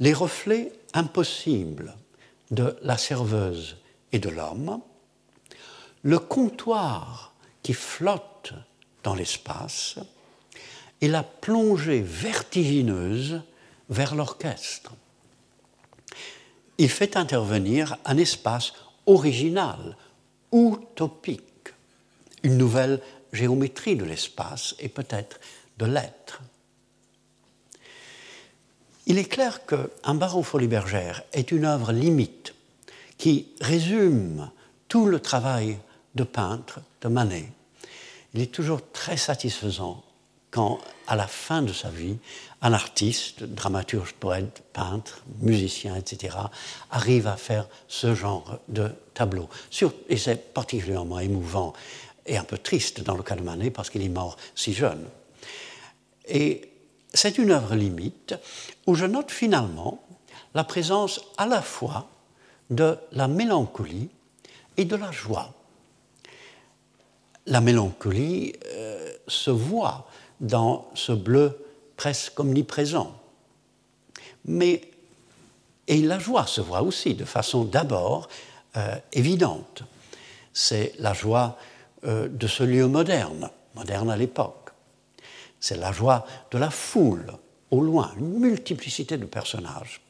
[0.00, 1.94] les reflets impossibles
[2.50, 3.76] de la serveuse
[4.12, 4.80] et de l'homme,
[6.02, 7.32] le comptoir
[7.62, 8.54] qui flotte
[9.02, 9.96] dans l'espace
[11.00, 13.40] et la plongée vertigineuse
[13.88, 14.92] vers l'orchestre.
[16.78, 18.72] Il fait intervenir un espace
[19.06, 19.96] original,
[20.52, 21.42] utopique,
[22.42, 23.00] une nouvelle
[23.32, 25.40] géométrie de l'espace et peut-être
[25.78, 26.40] de l'être.
[29.06, 32.54] Il est clair qu'un baron folie bergère est une œuvre limite
[33.18, 34.50] qui résume
[34.88, 35.78] tout le travail
[36.14, 37.52] de peintre de Manet.
[38.34, 40.02] Il est toujours très satisfaisant
[40.50, 42.16] quand, à la fin de sa vie,
[42.60, 46.36] un artiste, dramaturge, poète, peintre, musicien, etc.,
[46.90, 49.48] arrive à faire ce genre de tableau.
[50.08, 51.72] et c'est particulièrement émouvant
[52.26, 55.04] et un peu triste dans le cas de Manet parce qu'il est mort si jeune.
[56.26, 56.70] Et
[57.12, 58.34] c'est une œuvre limite
[58.86, 60.02] où je note finalement
[60.54, 62.08] la présence à la fois
[62.70, 64.10] de la mélancolie
[64.76, 65.52] et de la joie.
[67.50, 70.06] La mélancolie euh, se voit
[70.40, 71.58] dans ce bleu
[71.96, 73.12] presque omniprésent.
[74.44, 74.82] Mais,
[75.88, 78.28] et la joie se voit aussi de façon d'abord
[78.76, 79.82] euh, évidente.
[80.52, 81.58] C'est la joie
[82.04, 84.70] euh, de ce lieu moderne, moderne à l'époque.
[85.58, 87.32] C'est la joie de la foule,
[87.72, 90.00] au loin, une multiplicité de personnages,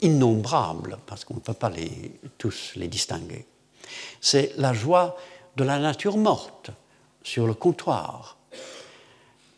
[0.00, 1.70] innombrables, parce qu'on ne peut pas
[2.38, 3.44] tous les distinguer.
[4.20, 5.16] C'est la joie
[5.56, 6.70] de la nature morte,
[7.22, 8.36] sur le comptoir.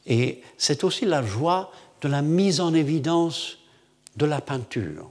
[0.07, 1.71] Et c'est aussi la joie
[2.01, 3.59] de la mise en évidence
[4.17, 5.11] de la peinture.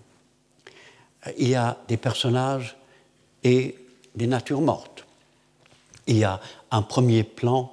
[1.38, 2.76] Il y a des personnages
[3.44, 3.76] et
[4.16, 5.06] des natures mortes.
[6.08, 6.40] Il y a
[6.72, 7.72] un premier plan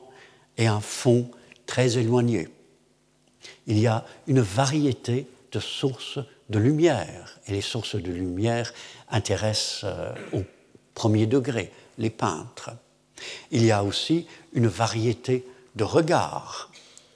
[0.58, 1.30] et un fond
[1.66, 2.48] très éloigné.
[3.66, 6.18] Il y a une variété de sources
[6.48, 8.72] de lumière, et les sources de lumière
[9.10, 10.42] intéressent euh, au
[10.96, 12.70] premier degré les peintres.
[13.52, 16.72] Il y a aussi une variété de regards,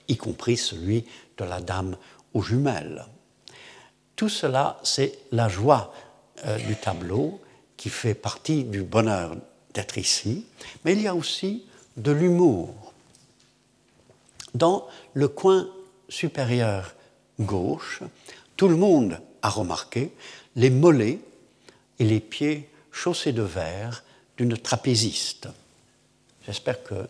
[0.07, 1.03] y compris celui
[1.37, 1.97] de la dame
[2.33, 3.05] aux jumelles.
[4.15, 5.93] Tout cela, c'est la joie
[6.45, 7.41] euh, du tableau
[7.75, 9.35] qui fait partie du bonheur
[9.73, 10.45] d'être ici,
[10.85, 11.65] mais il y a aussi
[11.97, 12.93] de l'humour.
[14.53, 15.67] Dans le coin
[16.07, 16.93] supérieur
[17.39, 18.03] gauche,
[18.57, 20.11] tout le monde a remarqué
[20.55, 21.19] les mollets
[21.97, 24.03] et les pieds chaussés de verre
[24.37, 25.47] d'une trapéziste.
[26.45, 27.07] J'espère que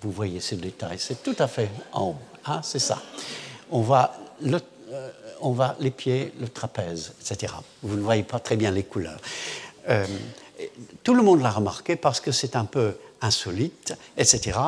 [0.00, 0.98] vous voyez ces détails.
[0.98, 2.16] C'est tout à fait en haut.
[2.46, 3.00] Hein, c'est ça.
[3.70, 3.82] On
[4.42, 4.60] le,
[4.92, 7.54] euh, on les pieds, le trapèze, etc.
[7.82, 9.20] Vous ne voyez pas très bien les couleurs.
[9.88, 10.06] Euh,
[11.02, 14.58] tout le monde l'a remarqué parce que c'est un peu insolite, etc.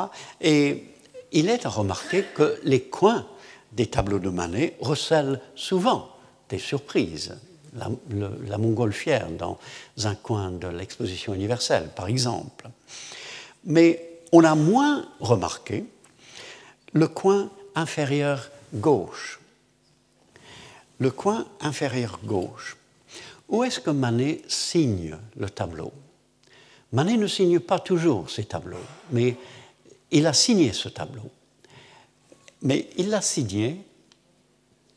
[0.41, 0.85] Et
[1.33, 3.27] il est à remarquer que les coins
[3.73, 6.09] des tableaux de Manet recèlent souvent
[6.49, 7.37] des surprises.
[7.77, 7.91] La,
[8.47, 9.59] la montgolfière dans
[10.05, 12.69] un coin de l'exposition universelle, par exemple.
[13.65, 15.85] Mais on a moins remarqué
[16.93, 19.41] le coin inférieur gauche.
[20.99, 22.77] Le coin inférieur gauche.
[23.49, 25.93] Où est-ce que Manet signe le tableau?
[26.93, 28.79] Manet ne signe pas toujours ses tableaux,
[29.11, 29.37] mais
[30.11, 31.31] il a signé ce tableau.
[32.63, 33.85] Mais il l'a signé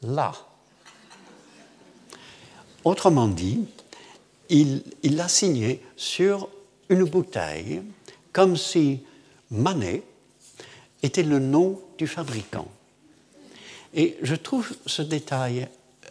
[0.02, 0.32] là.
[2.84, 3.66] Autrement dit,
[4.50, 6.50] il l'a signé sur
[6.90, 7.82] une bouteille,
[8.34, 9.02] comme si
[9.52, 10.04] Manet
[11.04, 12.68] était le nom du fabricant.
[13.94, 16.08] Et je trouve ce détail, euh,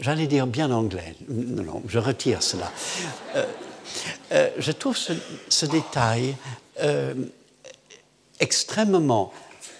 [0.00, 2.70] j'allais dire bien anglais, non, je retire cela.
[3.36, 3.46] Euh,
[4.32, 6.36] euh, je trouve ce, détail
[8.40, 9.32] extrêmement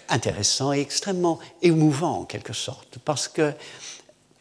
[0.09, 3.53] intéressant et extrêmement émouvant en quelque sorte, parce que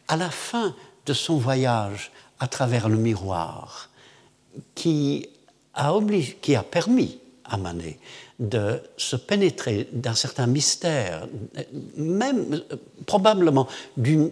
[0.08, 0.74] à la fin
[1.06, 3.90] de son voyage à travers le miroir,
[4.74, 5.28] qui
[5.74, 5.92] a,
[6.70, 7.98] permis à Manet
[8.38, 11.28] de se pénétrer d'un certain mystère,
[11.96, 12.60] même
[13.06, 14.30] probablement d'une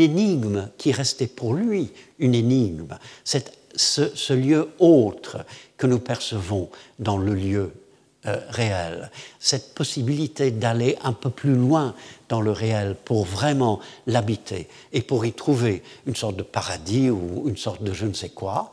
[0.00, 3.38] énigme qui restait pour lui une énigme, ce,
[4.14, 5.44] ce, lieu autre
[5.76, 7.72] que nous percevons dans le lieu
[8.26, 11.94] euh, réel, cette possibilité d'aller un peu plus loin
[12.28, 17.44] dans le réel pour vraiment l'habiter et pour y trouver une sorte de paradis ou
[17.48, 18.72] une sorte de je ne sais quoi.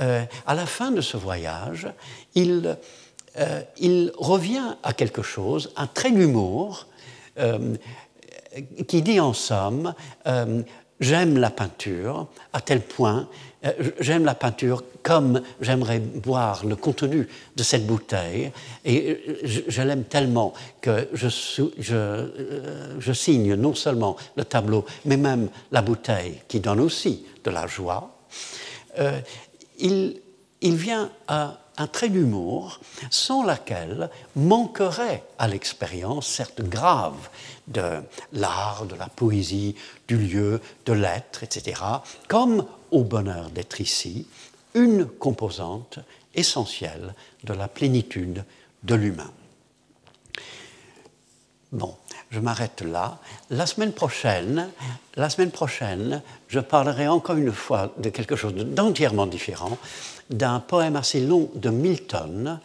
[0.00, 1.88] Euh, à la fin de ce voyage,
[2.34, 2.76] il
[3.38, 6.86] euh, il revient à quelque chose, un trait d'humour,
[7.38, 7.74] euh,
[8.88, 9.94] qui dit en somme,
[10.98, 13.28] j'aime la peinture à tel point,
[13.98, 18.52] j'aime la peinture comme j'aimerais boire le contenu de cette bouteille,
[18.84, 21.28] et je, l'aime tellement que je,
[21.78, 27.66] je, signe non seulement le tableau, mais même la bouteille, qui donne aussi de la
[27.66, 28.16] joie.
[29.78, 30.20] il,
[30.62, 32.80] vient un trait d'humour
[33.10, 37.28] sans laquelle manquerait à l'expérience, certes grave,
[37.68, 38.02] de
[38.32, 39.74] l'art, de la poésie,
[40.06, 41.80] du lieu, de l'être, etc.,
[42.26, 44.26] comme au bonheur d'être ici,
[44.74, 45.98] une composante
[46.34, 47.14] essentielle
[47.44, 48.44] de la plénitude
[48.82, 49.30] de l'humain.
[51.72, 51.96] Bon,
[52.30, 53.18] je m'arrête là.
[53.50, 54.68] La semaine prochaine,
[55.16, 59.76] la semaine prochaine, je parlerai encore une fois de quelque chose d'entièrement différent
[60.30, 62.60] d'un poème assez long de Milton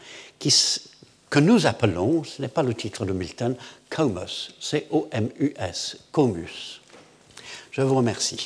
[1.30, 3.56] que nous appelons, ce n'est pas le titre de Milton,
[3.90, 6.82] Comus, C-O-M-U-S, Comus.
[7.72, 8.46] Je vous remercie.